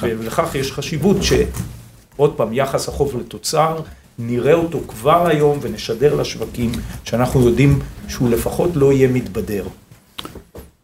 ולכך 0.00 0.54
יש 0.54 0.72
חשיבות 0.72 1.16
שעוד 1.22 2.36
פעם, 2.36 2.52
יחס 2.52 2.88
החוב 2.88 3.16
לתוצר, 3.20 3.80
נראה 4.22 4.54
אותו 4.54 4.80
כבר 4.88 5.26
היום 5.26 5.58
ונשדר 5.62 6.14
לשווקים 6.14 6.72
שאנחנו 7.04 7.48
יודעים 7.48 7.78
שהוא 8.08 8.30
לפחות 8.30 8.70
לא 8.74 8.92
יהיה 8.92 9.08
מתבדר. 9.08 9.64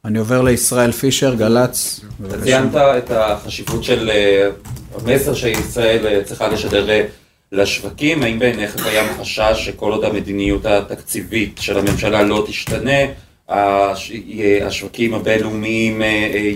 אני 0.04 0.18
עובר 0.18 0.42
לישראל 0.42 0.92
פישר, 0.92 1.34
גל"צ. 1.34 2.00
אתה. 2.26 2.42
ציינת 2.42 2.74
את 2.76 3.10
החשיבות 3.10 3.84
של 3.84 4.10
אה, 4.10 4.48
המסר 4.94 5.34
שישראל 5.34 6.06
אה, 6.06 6.24
צריכה 6.24 6.48
לשדר 6.48 6.90
אה, 6.90 7.04
לשווקים, 7.52 8.22
האם 8.22 8.38
בעיניך 8.38 8.76
קיים 8.82 9.06
חשש 9.20 9.52
שכל 9.56 9.92
עוד 9.92 10.04
המדיניות 10.04 10.66
התקציבית 10.66 11.58
של 11.60 11.78
הממשלה 11.78 12.22
לא 12.22 12.44
תשתנה, 12.48 12.90
הש- 13.48 14.12
השווקים 14.62 15.14
הבינלאומיים 15.14 16.02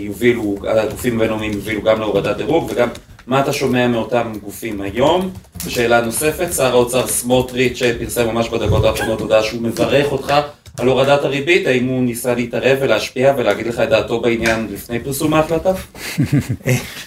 יובילו, 0.00 0.56
הגופים 0.68 1.16
הבינלאומיים 1.16 1.52
יובילו 1.52 1.82
גם 1.82 2.00
להורדת 2.00 2.36
דירוג 2.36 2.70
וגם 2.70 2.88
מה 3.30 3.40
אתה 3.40 3.52
שומע 3.52 3.88
מאותם 3.88 4.32
גופים 4.42 4.80
היום? 4.80 5.30
ושאלה 5.66 6.00
נוספת, 6.00 6.52
שר 6.52 6.72
האוצר 6.72 7.06
סמוטריץ' 7.06 7.82
פרסם 7.98 8.26
ממש 8.26 8.48
בדקות 8.48 8.84
האחרונות 8.84 9.20
הודעה 9.20 9.42
שהוא 9.42 9.62
מברך 9.62 10.12
אותך 10.12 10.34
על 10.78 10.88
הורדת 10.88 11.24
הריבית, 11.24 11.66
האם 11.66 11.86
הוא 11.86 12.02
ניסה 12.02 12.34
להתערב 12.34 12.78
ולהשפיע 12.80 13.34
ולהגיד 13.38 13.66
לך 13.66 13.80
את 13.80 13.88
דעתו 13.88 14.20
בעניין 14.20 14.66
לפני 14.72 14.98
פרסום 14.98 15.34
ההחלטה? 15.34 15.72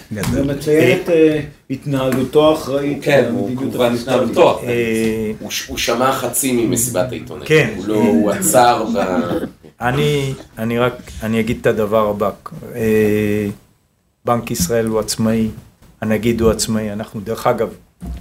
הוא 0.10 0.46
מציין 0.46 0.98
את 0.98 1.10
אה, 1.10 1.40
התנהלותו 1.70 2.52
האחראית. 2.52 2.98
כן, 3.02 3.26
הוא 3.32 3.58
כמובן. 3.58 3.94
התנהלותו. 4.02 4.62
אה, 4.64 5.32
הוא 5.68 5.78
שמע 5.78 6.12
חצי 6.12 6.52
ממסיבת 6.52 7.12
העיתונאים. 7.12 7.48
כן. 7.48 7.74
הוא 7.78 7.88
לא, 7.88 7.96
הוא 7.96 8.32
עצר 8.32 8.86
ב... 8.96 8.98
אני, 9.82 10.34
אני 10.58 10.80
רק, 10.80 10.94
אני 11.24 11.40
אגיד 11.40 11.58
את 11.62 11.68
הדבר 11.68 12.10
הבא, 12.10 12.30
אה, 12.76 13.48
בנק 14.26 14.52
ישראל 14.52 14.86
הוא 14.86 15.00
עצמאי, 15.00 15.48
הנגיד 16.04 16.42
הוא 16.42 16.52
עצמאי, 16.52 16.94
אנחנו 16.94 17.22
דרך 17.22 17.48
אגב, 17.48 17.70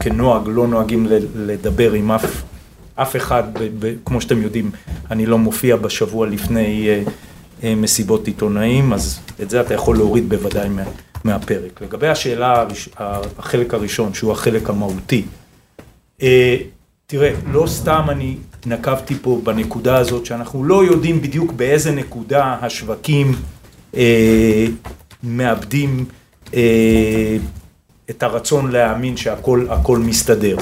כנוהג, 0.01 0.43
לא 0.47 0.67
נוהגים 0.67 1.07
לדבר 1.37 1.93
עם 1.93 2.13
אף, 2.13 2.43
אף 2.95 3.17
אחד, 3.17 3.43
ב, 3.53 3.69
ב, 3.79 3.95
כמו 4.05 4.21
שאתם 4.21 4.43
יודעים, 4.43 4.71
אני 5.11 5.27
לא 5.27 5.39
מופיע 5.39 5.77
בשבוע 5.77 6.27
לפני 6.27 6.89
אה, 6.89 7.03
אה, 7.63 7.75
מסיבות 7.75 8.27
עיתונאים, 8.27 8.93
אז 8.93 9.21
את 9.43 9.51
זה 9.51 9.61
אתה 9.61 9.75
יכול 9.75 9.97
להוריד 9.97 10.29
בוודאי 10.29 10.69
מה, 10.69 10.83
מהפרק. 11.25 11.83
לגבי 11.83 12.09
השאלה, 12.09 12.61
הראש, 12.61 12.89
החלק 13.39 13.75
הראשון, 13.75 14.15
שהוא 14.15 14.33
החלק 14.33 14.71
המהותי, 14.71 15.25
אה, 16.23 16.57
תראה, 17.07 17.33
לא 17.53 17.67
סתם 17.67 18.05
אני 18.09 18.37
נקבתי 18.67 19.15
פה 19.23 19.41
בנקודה 19.45 19.97
הזאת, 19.97 20.27
שאנחנו 20.27 20.65
לא 20.65 20.85
יודעים 20.85 21.23
בדיוק 21.23 21.53
באיזה 21.53 21.91
נקודה 21.91 22.57
השווקים 22.61 23.35
אה, 23.97 24.67
מאבדים 25.23 26.05
אה, 26.55 27.37
את 28.17 28.23
הרצון 28.23 28.71
להאמין 28.71 29.17
שהכל 29.17 29.67
הכל 29.71 29.99
מסתדר. 29.99 30.57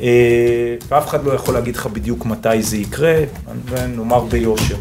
אה, 0.00 0.76
ואף 0.88 1.08
אחד 1.08 1.24
לא 1.24 1.32
יכול 1.32 1.54
להגיד 1.54 1.76
לך 1.76 1.86
בדיוק 1.86 2.26
מתי 2.26 2.62
זה 2.62 2.76
יקרה, 2.76 3.16
ונאמר 3.64 4.20
ביושר. 4.24 4.76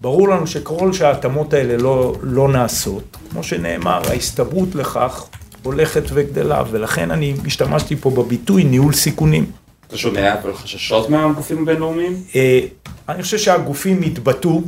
ברור 0.00 0.28
לנו 0.28 0.46
שככל 0.46 0.92
שההתאמות 0.92 1.52
האלה 1.52 1.76
לא, 1.76 2.14
לא 2.22 2.48
נעשות, 2.48 3.16
כמו 3.30 3.42
שנאמר, 3.42 4.02
ההסתברות 4.08 4.74
לכך 4.74 5.24
הולכת 5.62 6.02
וגדלה, 6.12 6.62
ולכן 6.70 7.10
אני 7.10 7.34
השתמשתי 7.46 7.96
פה 7.96 8.10
בביטוי 8.10 8.64
ניהול 8.64 8.92
סיכונים. 8.92 9.46
אתה 9.86 9.98
שומע 9.98 10.34
אבל 10.34 10.54
חששות 10.54 11.10
מהגופים 11.10 11.62
הבינלאומיים? 11.62 12.16
אה, 12.34 12.60
אני 13.08 13.22
חושב 13.22 13.38
שהגופים 13.38 14.02
התבטאו, 14.02 14.62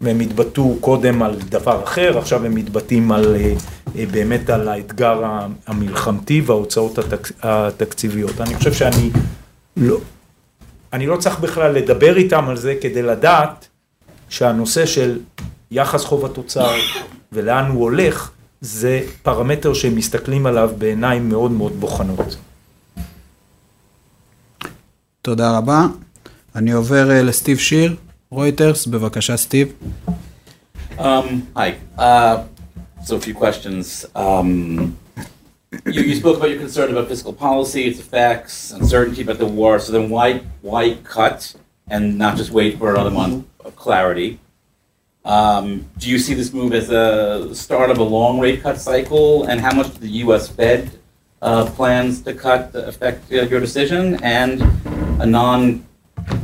והם 0.00 0.20
התבטאו 0.20 0.76
קודם 0.80 1.22
על 1.22 1.36
דבר 1.48 1.84
אחר, 1.84 2.18
עכשיו 2.18 2.46
הם 2.46 2.54
מתבטאים 2.54 3.12
על, 3.12 3.36
אה, 3.36 3.54
אה, 3.96 4.04
באמת 4.10 4.50
על 4.50 4.68
האתגר 4.68 5.22
המלחמתי 5.66 6.40
וההוצאות 6.40 6.98
התק, 6.98 7.28
התקציביות. 7.42 8.40
אני 8.40 8.54
חושב 8.54 8.72
שאני 8.72 9.10
לא, 9.76 9.96
אני 10.92 11.06
לא 11.06 11.16
צריך 11.16 11.38
בכלל 11.38 11.72
לדבר 11.72 12.16
איתם 12.16 12.48
על 12.48 12.56
זה 12.56 12.74
כדי 12.80 13.02
לדעת 13.02 13.68
שהנושא 14.28 14.86
של 14.86 15.18
יחס 15.70 16.04
חוב 16.04 16.24
התוצר 16.24 16.74
ולאן 17.32 17.70
הוא 17.70 17.82
הולך, 17.82 18.30
זה 18.60 19.02
פרמטר 19.22 19.74
שהם 19.74 19.96
מסתכלים 19.96 20.46
עליו 20.46 20.70
בעיניים 20.78 21.28
מאוד 21.28 21.50
מאוד 21.50 21.72
בוחנות. 21.80 22.36
תודה 25.22 25.56
רבה. 25.56 25.86
אני 26.56 26.72
עובר 26.72 27.10
אה, 27.10 27.22
לסטיב 27.22 27.58
שיר, 27.58 27.96
רויטרס, 28.31 28.87
בבקשה 28.87 29.37
סטיב. 29.37 29.73
Um, 30.97 31.47
hi. 31.55 31.73
Uh, 31.97 32.43
so 33.03 33.15
a 33.15 33.19
few 33.19 33.33
questions. 33.33 34.05
Um, 34.15 34.97
you, 35.85 36.01
you 36.03 36.15
spoke 36.15 36.37
about 36.37 36.49
your 36.51 36.59
concern 36.59 36.91
about 36.91 37.07
fiscal 37.07 37.33
policy, 37.33 37.87
its 37.87 37.99
effects, 37.99 38.71
uncertainty 38.71 39.23
about 39.23 39.39
the 39.39 39.45
war. 39.45 39.79
So 39.79 39.91
then 39.91 40.09
why 40.09 40.41
why 40.61 40.95
cut 41.03 41.55
and 41.87 42.17
not 42.17 42.37
just 42.37 42.51
wait 42.51 42.77
for 42.77 42.93
another 42.93 43.09
month 43.09 43.45
of 43.65 43.75
clarity? 43.75 44.39
Um, 45.25 45.85
do 45.97 46.09
you 46.09 46.19
see 46.19 46.33
this 46.33 46.53
move 46.53 46.73
as 46.73 46.89
a 46.89 47.55
start 47.55 47.89
of 47.89 47.97
a 47.97 48.03
long 48.03 48.39
rate 48.39 48.61
cut 48.61 48.79
cycle? 48.79 49.45
And 49.45 49.61
how 49.61 49.73
much 49.73 49.93
do 49.93 49.99
the 49.99 50.15
U.S. 50.25 50.47
Fed 50.47 50.91
uh, 51.41 51.65
plans 51.71 52.21
to 52.23 52.33
cut 52.33 52.75
affect 52.75 53.31
uh, 53.31 53.43
your 53.43 53.59
decision? 53.59 54.21
And 54.23 54.61
a 55.21 55.25
non 55.25 55.85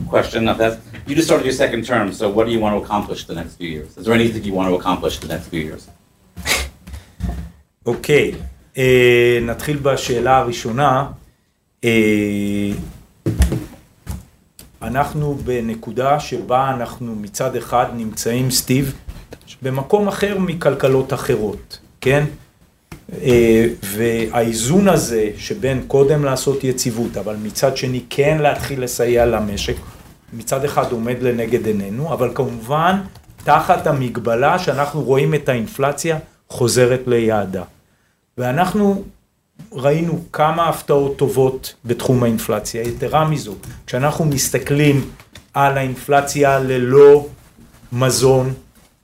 question 0.08 0.48
of 0.48 0.58
that. 0.58 0.80
You 1.07 1.15
just 1.15 1.27
started 1.29 1.45
your 1.45 1.53
second 1.53 1.85
term, 1.85 2.13
so 2.13 2.31
what 2.31 2.47
do 2.47 2.53
you 2.53 2.61
want 2.61 2.75
to 2.77 2.81
accomplish 2.85 3.27
the 3.27 3.35
next 3.35 3.57
few 3.57 3.69
years? 3.69 3.89
Is 3.99 4.07
there 4.07 4.15
anything 4.15 4.43
you 4.43 4.55
want 4.55 4.69
to 4.71 4.77
accomplish 4.77 5.19
the 5.19 5.29
next 5.29 5.49
few 5.49 5.61
years? 5.61 5.89
אוקיי, 7.87 8.33
אה, 8.79 9.39
נתחיל 9.43 9.77
בשאלה 9.77 10.39
הראשונה. 10.39 11.07
אה, 11.85 12.71
אנחנו 14.83 15.35
בנקודה 15.35 16.21
שבה 16.21 16.71
אנחנו 16.71 17.15
מצד 17.15 17.57
אחד 17.57 17.87
נמצאים, 17.97 18.51
סטיב, 18.51 18.95
במקום 19.63 20.09
אחר 20.09 20.39
מכלכלות 20.39 21.13
אחרות, 21.13 21.79
כן? 22.01 22.25
אה, 23.23 23.67
והאיזון 23.83 24.89
הזה 24.89 25.31
שבין 25.39 25.85
קודם 25.87 26.25
לעשות 26.25 26.65
יציבות, 26.65 27.17
אבל 27.17 27.37
מצד 27.43 27.77
שני 27.77 28.01
כן 28.11 28.39
להתחיל 28.41 28.83
לסייע 28.83 29.27
למשק, 29.27 29.75
מצד 30.37 30.65
אחד 30.65 30.93
עומד 30.93 31.17
לנגד 31.23 31.67
עינינו, 31.67 32.13
אבל 32.13 32.31
כמובן 32.35 33.01
תחת 33.45 33.87
המגבלה 33.87 34.59
שאנחנו 34.59 35.03
רואים 35.03 35.35
את 35.35 35.49
האינפלציה 35.49 36.19
חוזרת 36.49 37.01
ליעדה. 37.07 37.63
ואנחנו 38.39 39.03
ראינו 39.73 40.25
כמה 40.33 40.69
הפתעות 40.69 41.17
טובות 41.17 41.75
בתחום 41.85 42.23
האינפלציה. 42.23 42.83
יתרה 42.83 43.29
מזו, 43.29 43.55
כשאנחנו 43.87 44.25
מסתכלים 44.25 45.11
על 45.55 45.79
האינפלציה 45.79 46.59
ללא 46.59 47.27
מזון 47.93 48.55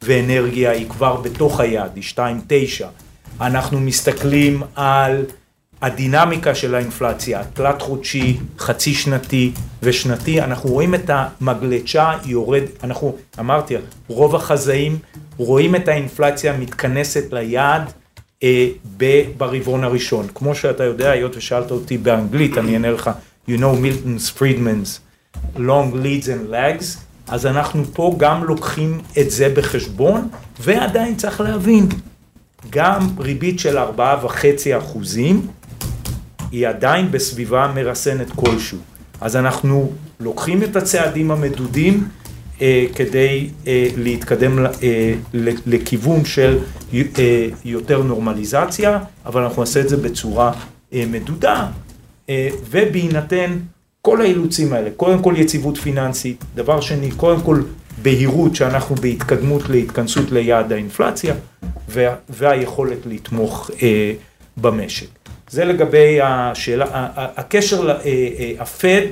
ואנרגיה, 0.02 0.70
היא 0.70 0.88
כבר 0.88 1.16
בתוך 1.16 1.60
היעד, 1.60 1.90
היא 1.96 2.04
2.9. 2.14 2.84
אנחנו 3.40 3.80
מסתכלים 3.80 4.62
על 4.74 5.24
הדינמיקה 5.82 6.54
של 6.54 6.74
האינפלציה, 6.74 7.42
תלת 7.54 7.82
חודשי, 7.82 8.38
חצי 8.58 8.94
שנתי 8.94 9.52
ושנתי, 9.82 10.40
אנחנו 10.40 10.70
רואים 10.70 10.94
את 10.94 11.10
המגלשה 11.12 12.12
יורד, 12.24 12.62
אנחנו, 12.84 13.16
אמרתי, 13.38 13.74
רוב 14.08 14.34
החזאים 14.34 14.98
רואים 15.36 15.76
את 15.76 15.88
האינפלציה 15.88 16.56
מתכנסת 16.56 17.32
ליעד 17.32 17.92
אה, 18.42 18.68
ברבעון 19.36 19.84
הראשון. 19.84 20.26
כמו 20.34 20.54
שאתה 20.54 20.84
יודע, 20.84 21.10
היות 21.10 21.36
ושאלת 21.36 21.70
אותי 21.70 21.98
באנגלית, 21.98 22.58
אני 22.58 22.74
אענה 22.74 22.90
לך, 22.90 23.10
you 23.48 23.52
know 23.52 23.62
Milton's 23.84 24.38
Friedman's 24.38 25.00
long 25.56 25.94
leads 26.04 26.26
and 26.26 26.52
lags, 26.52 26.98
אז 27.28 27.46
אנחנו 27.46 27.84
פה 27.92 28.14
גם 28.18 28.44
לוקחים 28.44 29.00
את 29.20 29.30
זה 29.30 29.52
בחשבון, 29.56 30.28
ועדיין 30.60 31.16
צריך 31.16 31.40
להבין, 31.40 31.88
גם 32.70 33.08
ריבית 33.18 33.58
של 33.58 33.78
4.5 33.78 33.98
אחוזים, 34.78 35.46
היא 36.52 36.68
עדיין 36.68 37.10
בסביבה 37.10 37.72
מרסנת 37.74 38.30
כלשהו. 38.30 38.78
אז 39.20 39.36
אנחנו 39.36 39.92
לוקחים 40.20 40.62
את 40.62 40.76
הצעדים 40.76 41.30
המדודים 41.30 42.08
אה, 42.62 42.84
כדי 42.94 43.48
אה, 43.66 43.88
להתקדם 43.96 44.58
אה, 44.58 45.14
לכיוון 45.66 46.24
של 46.24 46.58
אה, 46.94 47.46
יותר 47.64 48.02
נורמליזציה, 48.02 48.98
אבל 49.26 49.42
אנחנו 49.42 49.62
נעשה 49.62 49.80
את 49.80 49.88
זה 49.88 49.96
בצורה 49.96 50.52
אה, 50.92 51.04
מדודה, 51.10 51.66
אה, 52.28 52.48
ובהינתן 52.70 53.58
כל 54.02 54.20
האילוצים 54.20 54.72
האלה, 54.72 54.90
קודם 54.96 55.22
כל 55.22 55.34
יציבות 55.36 55.76
פיננסית, 55.76 56.44
דבר 56.54 56.80
שני, 56.80 57.10
קודם 57.10 57.40
כל 57.40 57.62
בהירות 58.02 58.56
שאנחנו 58.56 58.94
בהתקדמות 58.94 59.68
להתכנסות 59.68 60.30
ליעד 60.30 60.72
האינפלציה 60.72 61.34
וה, 61.88 62.14
והיכולת 62.28 62.98
לתמוך 63.06 63.70
אה, 63.82 64.12
במשק. 64.56 65.19
זה 65.50 65.64
לגבי 65.64 66.18
השאלה, 66.22 66.86
הקשר, 67.14 67.98
הפד, 68.58 69.06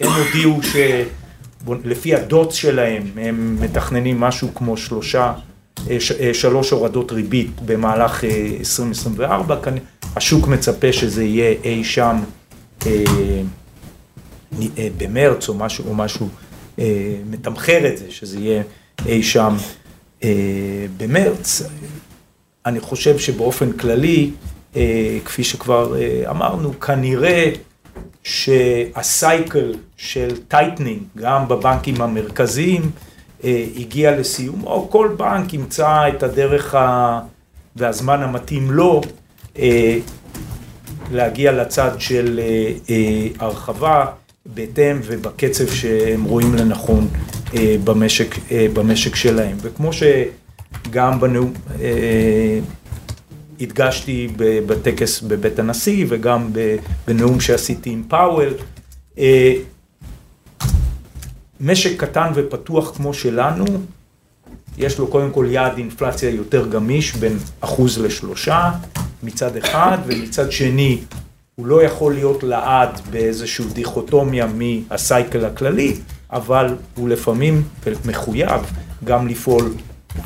הם 0.00 0.10
הודיעו 0.12 0.60
שלפי 0.62 2.14
הדוץ 2.14 2.54
שלהם 2.54 3.02
הם 3.16 3.56
מתכננים 3.60 4.20
משהו 4.20 4.54
כמו 4.54 4.76
שלושה, 4.76 5.32
שלוש 6.32 6.70
הורדות 6.70 7.12
ריבית 7.12 7.60
במהלך 7.64 8.24
2024, 8.24 9.56
השוק 10.16 10.48
מצפה 10.48 10.92
שזה 10.92 11.24
יהיה 11.24 11.54
אי 11.64 11.84
שם 11.84 12.16
במרץ 14.98 15.48
או 15.48 15.54
משהו, 15.54 15.84
או 15.88 15.94
משהו 15.94 16.28
מתמחר 17.30 17.88
את 17.92 17.98
זה, 17.98 18.04
שזה 18.10 18.38
יהיה 18.38 18.62
אי 19.06 19.22
שם 19.22 19.56
במרץ. 20.96 21.62
אני 22.66 22.80
חושב 22.80 23.18
שבאופן 23.18 23.72
כללי 23.72 24.30
אה, 24.30 24.57
כפי 25.24 25.44
שכבר 25.44 25.96
אה, 25.96 26.30
אמרנו, 26.30 26.80
כנראה 26.80 27.50
שה 28.22 28.79
cycle 28.79 29.74
של 29.96 30.36
tightening, 30.48 31.02
גם 31.16 31.48
בבנקים 31.48 32.02
המרכזיים, 32.02 32.90
אה, 33.44 33.64
הגיע 33.76 34.16
לסיום, 34.18 34.64
או 34.64 34.90
כל 34.90 35.14
בנק 35.16 35.54
ימצא 35.54 36.08
את 36.08 36.22
הדרך 36.22 36.74
ה... 36.74 37.20
והזמן 37.76 38.22
המתאים 38.22 38.70
לו 38.70 39.00
להגיע 41.12 41.52
לצד 41.52 41.90
של 41.98 42.40
הרחבה 43.38 44.06
בהתאם 44.46 45.00
ובקצב 45.04 45.66
שהם 45.66 46.24
רואים 46.24 46.54
לנכון 46.54 47.08
במשק, 47.84 48.34
במשק 48.72 49.14
שלהם. 49.14 49.56
וכמו 49.62 49.90
שגם 49.92 51.20
בנאום, 51.20 51.52
הדגשתי 53.60 54.28
בטקס 54.66 55.20
בבית 55.20 55.58
הנשיא 55.58 56.06
וגם 56.08 56.50
בנאום 57.06 57.40
שעשיתי 57.40 57.90
עם 57.90 58.02
פאוול. 58.08 58.54
אה, 59.18 59.54
משק 61.60 62.00
קטן 62.00 62.30
ופתוח 62.34 62.96
כמו 62.96 63.14
שלנו, 63.14 63.64
יש 64.78 64.98
לו 64.98 65.06
קודם 65.06 65.30
כל 65.30 65.46
יעד 65.50 65.78
אינפלציה 65.78 66.30
יותר 66.30 66.68
גמיש 66.68 67.14
בין 67.14 67.36
אחוז 67.60 67.98
לשלושה 67.98 68.70
מצד 69.22 69.56
אחד, 69.56 69.98
ומצד 70.06 70.52
שני 70.52 70.98
הוא 71.54 71.66
לא 71.66 71.82
יכול 71.82 72.14
להיות 72.14 72.42
לעד 72.42 73.00
באיזושהי 73.10 73.64
דיכוטומיה 73.72 74.46
מהסייקל 74.46 75.44
הכללי, 75.44 75.94
אבל 76.30 76.74
הוא 76.94 77.08
לפעמים 77.08 77.62
מחויב 78.04 78.60
גם 79.04 79.28
לפעול 79.28 79.74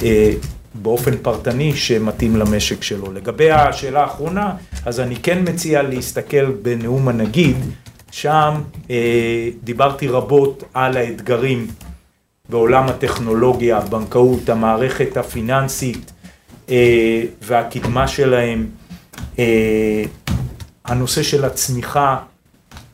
אה, 0.02 0.32
באופן 0.74 1.16
פרטני 1.16 1.76
שמתאים 1.76 2.36
למשק 2.36 2.82
שלו. 2.82 3.12
לגבי 3.12 3.50
השאלה 3.50 4.00
האחרונה, 4.00 4.54
אז 4.86 5.00
אני 5.00 5.16
כן 5.16 5.42
מציע 5.48 5.82
להסתכל 5.82 6.50
בנאום 6.50 7.08
הנגיד, 7.08 7.56
שם 8.10 8.54
אה, 8.90 9.48
דיברתי 9.64 10.08
רבות 10.08 10.64
על 10.74 10.96
האתגרים 10.96 11.66
בעולם 12.48 12.88
הטכנולוגיה, 12.88 13.78
הבנקאות, 13.78 14.48
המערכת 14.48 15.16
הפיננסית 15.16 16.12
אה, 16.70 17.22
והקדמה 17.42 18.08
שלהם, 18.08 18.66
אה, 19.38 20.02
הנושא 20.84 21.22
של 21.22 21.44
הצמיחה 21.44 22.18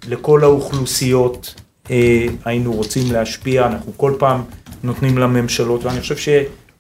לכל 0.08 0.44
האוכלוסיות, 0.44 1.54
אה, 1.90 2.26
היינו 2.44 2.72
רוצים 2.72 3.12
להשפיע, 3.12 3.66
אנחנו 3.66 3.92
כל 3.96 4.12
פעם 4.18 4.42
נותנים 4.82 5.18
לממשלות, 5.18 5.84
ואני 5.84 6.00
חושב 6.00 6.16
ש... 6.16 6.28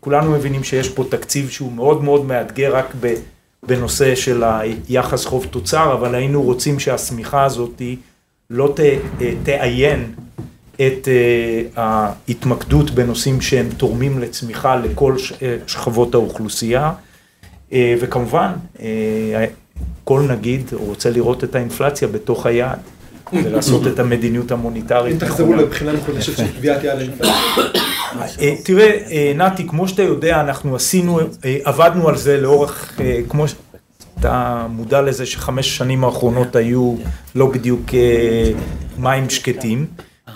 כולנו 0.08 0.30
מבינים 0.30 0.64
שיש 0.64 0.88
פה 0.88 1.04
תקציב 1.10 1.50
שהוא 1.50 1.72
מאוד 1.72 2.04
מאוד 2.04 2.24
מאתגר 2.24 2.76
רק 2.76 2.94
בנושא 3.66 4.14
של 4.14 4.42
היחס 4.44 5.24
חוב 5.24 5.46
תוצר, 5.50 5.92
אבל 5.92 6.14
היינו 6.14 6.42
רוצים 6.42 6.80
שהשמיכה 6.80 7.44
הזאת 7.44 7.82
לא 8.50 8.74
תאיין 9.44 10.12
את 10.74 11.08
אה, 11.08 11.62
ההתמקדות 11.76 12.90
בנושאים 12.90 13.40
שהם 13.40 13.68
תורמים 13.76 14.18
לצמיחה 14.18 14.76
לכל 14.76 15.16
אה, 15.42 15.56
שכבות 15.66 16.14
האוכלוסייה, 16.14 16.92
אה, 17.72 17.94
וכמובן 18.00 18.52
כל 20.04 20.20
נגיד 20.20 20.70
רוצה 20.72 21.10
לראות 21.10 21.44
את 21.44 21.54
האינפלציה 21.54 22.08
בתוך 22.08 22.46
היעד. 22.46 22.78
ולעשות 23.32 23.86
את 23.86 23.98
המדיניות 23.98 24.52
המוניטרית. 24.52 25.22
אם 25.22 25.28
תחזרו 25.28 25.54
לבחינה 25.54 25.92
מחודשת 25.92 26.36
של 26.36 26.52
קביעת 26.58 26.84
יעד 26.84 26.98
האינפלציה. 26.98 27.34
אה, 28.40 28.54
תראה, 28.64 28.98
אה, 29.10 29.32
נתי, 29.36 29.68
כמו 29.68 29.88
שאתה 29.88 30.02
יודע, 30.02 30.40
אנחנו 30.40 30.76
עשינו, 30.76 31.20
אה, 31.20 31.58
עבדנו 31.64 32.08
על 32.08 32.16
זה 32.16 32.40
לאורך, 32.40 33.00
כמו 33.28 33.44
שאתה 33.48 34.66
מודע 34.70 35.02
לזה 35.02 35.26
שחמש 35.26 35.76
שנים 35.76 36.04
האחרונות 36.04 36.56
היו 36.56 36.94
לא 37.34 37.46
בדיוק 37.46 37.90
מים 38.98 39.30
שקטים, 39.30 39.86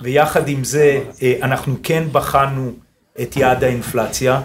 ויחד 0.03 0.49
עם 0.49 0.65
זה 0.65 1.01
אנחנו 1.43 1.77
כן 1.83 2.05
בחנו 2.13 2.73
את 3.23 3.37
יעד 3.37 3.65
האינפלציה, 3.65 4.41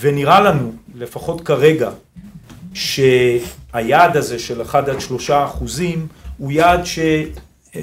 ונראה 0.00 0.40
לנו, 0.40 0.72
לפחות 0.94 1.40
כרגע, 1.40 1.90
שהיעד 2.74 4.16
הזה 4.16 4.38
של 4.38 4.62
1 4.62 4.88
עד 4.88 5.00
3 5.00 5.30
אחוזים 5.30 6.06
הוא 6.38 6.52
יעד 6.52 6.86
ש, 6.86 6.98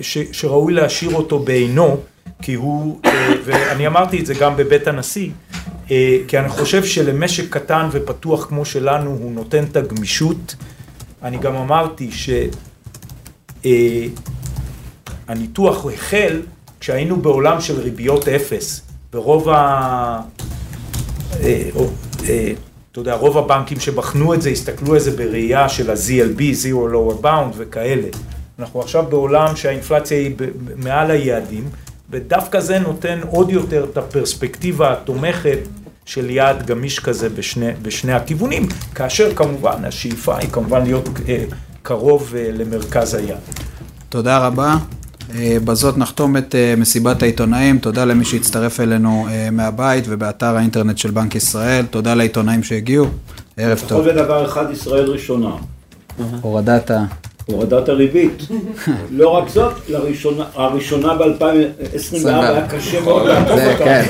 ש, 0.01 0.17
שראוי 0.31 0.73
להשאיר 0.73 1.15
אותו 1.15 1.39
בעינו, 1.39 1.97
כי 2.41 2.53
הוא, 2.53 2.99
אה, 3.05 3.33
ואני 3.45 3.87
אמרתי 3.87 4.19
את 4.19 4.25
זה 4.25 4.33
גם 4.33 4.57
בבית 4.57 4.87
הנשיא, 4.87 5.29
אה, 5.91 6.17
כי 6.27 6.39
אני 6.39 6.49
חושב 6.49 6.83
שלמשק 6.83 7.53
קטן 7.53 7.89
ופתוח 7.91 8.45
כמו 8.45 8.65
שלנו 8.65 9.09
הוא 9.09 9.31
נותן 9.31 9.63
את 9.63 9.77
הגמישות. 9.77 10.55
אני 11.23 11.37
גם 11.37 11.55
אמרתי 11.55 12.09
שהניתוח 15.27 15.85
אה, 15.85 15.93
החל 15.93 16.41
כשהיינו 16.79 17.21
בעולם 17.21 17.61
של 17.61 17.79
ריביות 17.79 18.27
אפס, 18.27 18.81
ורוב 19.13 19.49
ה... 19.49 20.19
אתה 22.91 23.01
יודע, 23.01 23.15
רוב 23.15 23.37
הבנקים 23.37 23.79
שבחנו 23.79 24.33
את 24.33 24.41
זה, 24.41 24.49
הסתכלו 24.49 24.93
על 24.93 24.99
זה 24.99 25.11
בראייה 25.17 25.69
של 25.69 25.91
ה-ZLB, 25.91 26.39
Zero 26.39 26.93
Lower 26.93 27.23
Bound 27.23 27.53
וכאלה. 27.57 28.07
אנחנו 28.59 28.81
עכשיו 28.81 29.05
בעולם 29.09 29.55
שהאינפלציה 29.55 30.17
היא 30.17 30.35
מעל 30.75 31.11
היעדים, 31.11 31.69
ודווקא 32.09 32.59
זה 32.59 32.79
נותן 32.79 33.19
עוד 33.29 33.49
יותר 33.49 33.85
את 33.91 33.97
הפרספקטיבה 33.97 34.93
התומכת 34.93 35.59
של 36.05 36.29
יעד 36.29 36.65
גמיש 36.65 36.99
כזה 36.99 37.29
בשני, 37.29 37.71
בשני 37.81 38.13
הכיוונים, 38.13 38.67
כאשר 38.95 39.35
כמובן 39.35 39.85
השאיפה 39.85 40.37
היא 40.37 40.49
כמובן 40.49 40.83
להיות 40.83 41.09
אה, 41.29 41.43
קרוב 41.83 42.33
אה, 42.37 42.49
למרכז 42.53 43.13
היעד. 43.13 43.37
תודה 44.09 44.37
רבה. 44.37 44.75
אה, 45.35 45.57
בזאת 45.65 45.97
נחתום 45.97 46.37
את 46.37 46.55
מסיבת 46.77 47.23
העיתונאים, 47.23 47.77
תודה 47.77 48.05
למי 48.05 48.25
שהצטרף 48.25 48.79
אלינו 48.79 49.27
מהבית 49.51 50.05
ובאתר 50.07 50.57
האינטרנט 50.57 50.97
של 50.97 51.11
בנק 51.11 51.35
ישראל, 51.35 51.85
תודה 51.85 52.13
לעיתונאים 52.13 52.63
שהגיעו, 52.63 53.07
ערב 53.57 53.79
טוב. 53.87 54.01
לפחות 54.01 54.05
בדבר 54.05 54.45
אחד 54.45 54.65
ישראל 54.71 55.05
ראשונה. 55.05 55.51
הורדת 56.41 56.91
ה... 56.91 57.03
הורדת 57.45 57.89
הריבית. 57.89 58.47
לא 59.19 59.29
רק 59.29 59.49
זאת, 59.49 59.73
לראשונה, 59.89 60.45
הראשונה 60.53 61.13
ב-2024 61.15 62.27
היה 62.27 62.67
קשה 62.67 63.01
מאוד 63.01 63.29
אותה. 63.29 63.75
כן, 63.77 64.03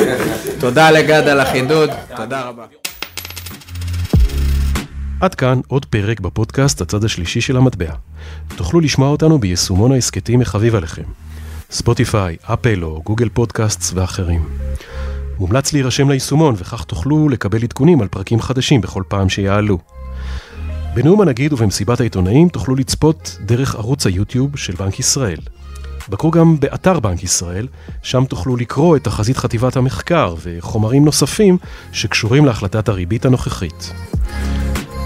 תודה 0.60 0.90
לגד 0.90 1.28
על 1.28 1.40
החידוד, 1.40 1.90
תודה 2.16 2.40
רבה. 2.40 2.64
עד 5.20 5.34
כאן 5.34 5.60
עוד 5.68 5.84
פרק 5.84 6.20
בפודקאסט 6.20 6.80
הצד 6.80 7.04
השלישי 7.04 7.40
של 7.40 7.56
המטבע. 7.56 7.92
תוכלו 8.56 8.80
לשמוע 8.80 9.08
אותנו 9.08 9.38
ביישומון 9.38 9.92
ההסכתים 9.92 10.40
החביב 10.40 10.74
עליכם. 10.74 11.02
ספוטיפיי, 11.70 12.36
אפל 12.42 12.84
או 12.84 13.02
גוגל 13.02 13.28
פודקאסטס 13.28 13.92
ואחרים. 13.94 14.48
מומלץ 15.38 15.72
להירשם 15.72 16.10
ליישומון 16.10 16.54
וכך 16.58 16.84
תוכלו 16.84 17.28
לקבל 17.28 17.62
עדכונים 17.62 18.00
על 18.00 18.08
פרקים 18.08 18.40
חדשים 18.40 18.80
בכל 18.80 19.02
פעם 19.08 19.28
שיעלו. 19.28 19.78
בנאום 20.94 21.20
הנגיד 21.20 21.52
ובמסיבת 21.52 22.00
העיתונאים 22.00 22.48
תוכלו 22.48 22.76
לצפות 22.76 23.38
דרך 23.46 23.74
ערוץ 23.74 24.06
היוטיוב 24.06 24.56
של 24.56 24.74
בנק 24.74 24.98
ישראל. 24.98 25.38
בקרו 26.08 26.30
גם 26.30 26.60
באתר 26.60 27.00
בנק 27.00 27.22
ישראל, 27.22 27.66
שם 28.02 28.24
תוכלו 28.24 28.56
לקרוא 28.56 28.96
את 28.96 29.04
תחזית 29.04 29.36
חטיבת 29.36 29.76
המחקר 29.76 30.34
וחומרים 30.42 31.04
נוספים 31.04 31.58
שקשורים 31.92 32.46
להחלטת 32.46 32.88
הריבית 32.88 33.24
הנוכחית. 33.24 33.92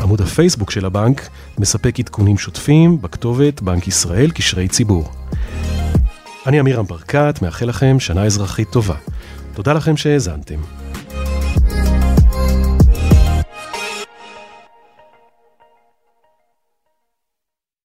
עמוד 0.02 0.20
הפייסבוק 0.20 0.70
של 0.70 0.84
הבנק 0.84 1.28
מספק 1.58 2.00
עדכונים 2.00 2.38
שוטפים 2.38 3.02
בכתובת 3.02 3.62
בנק 3.62 3.88
ישראל 3.88 4.30
קשרי 4.30 4.68
ציבור. 4.68 5.12
אני 6.46 6.60
אמירם 6.60 6.84
ברקת, 6.86 7.38
מאחל 7.42 7.66
לכם 7.66 8.00
שנה 8.00 8.24
אזרחית 8.24 8.70
טובה. 8.70 8.96
תודה 9.54 9.72
לכם 9.72 9.96
שהאזנתם. 9.96 10.58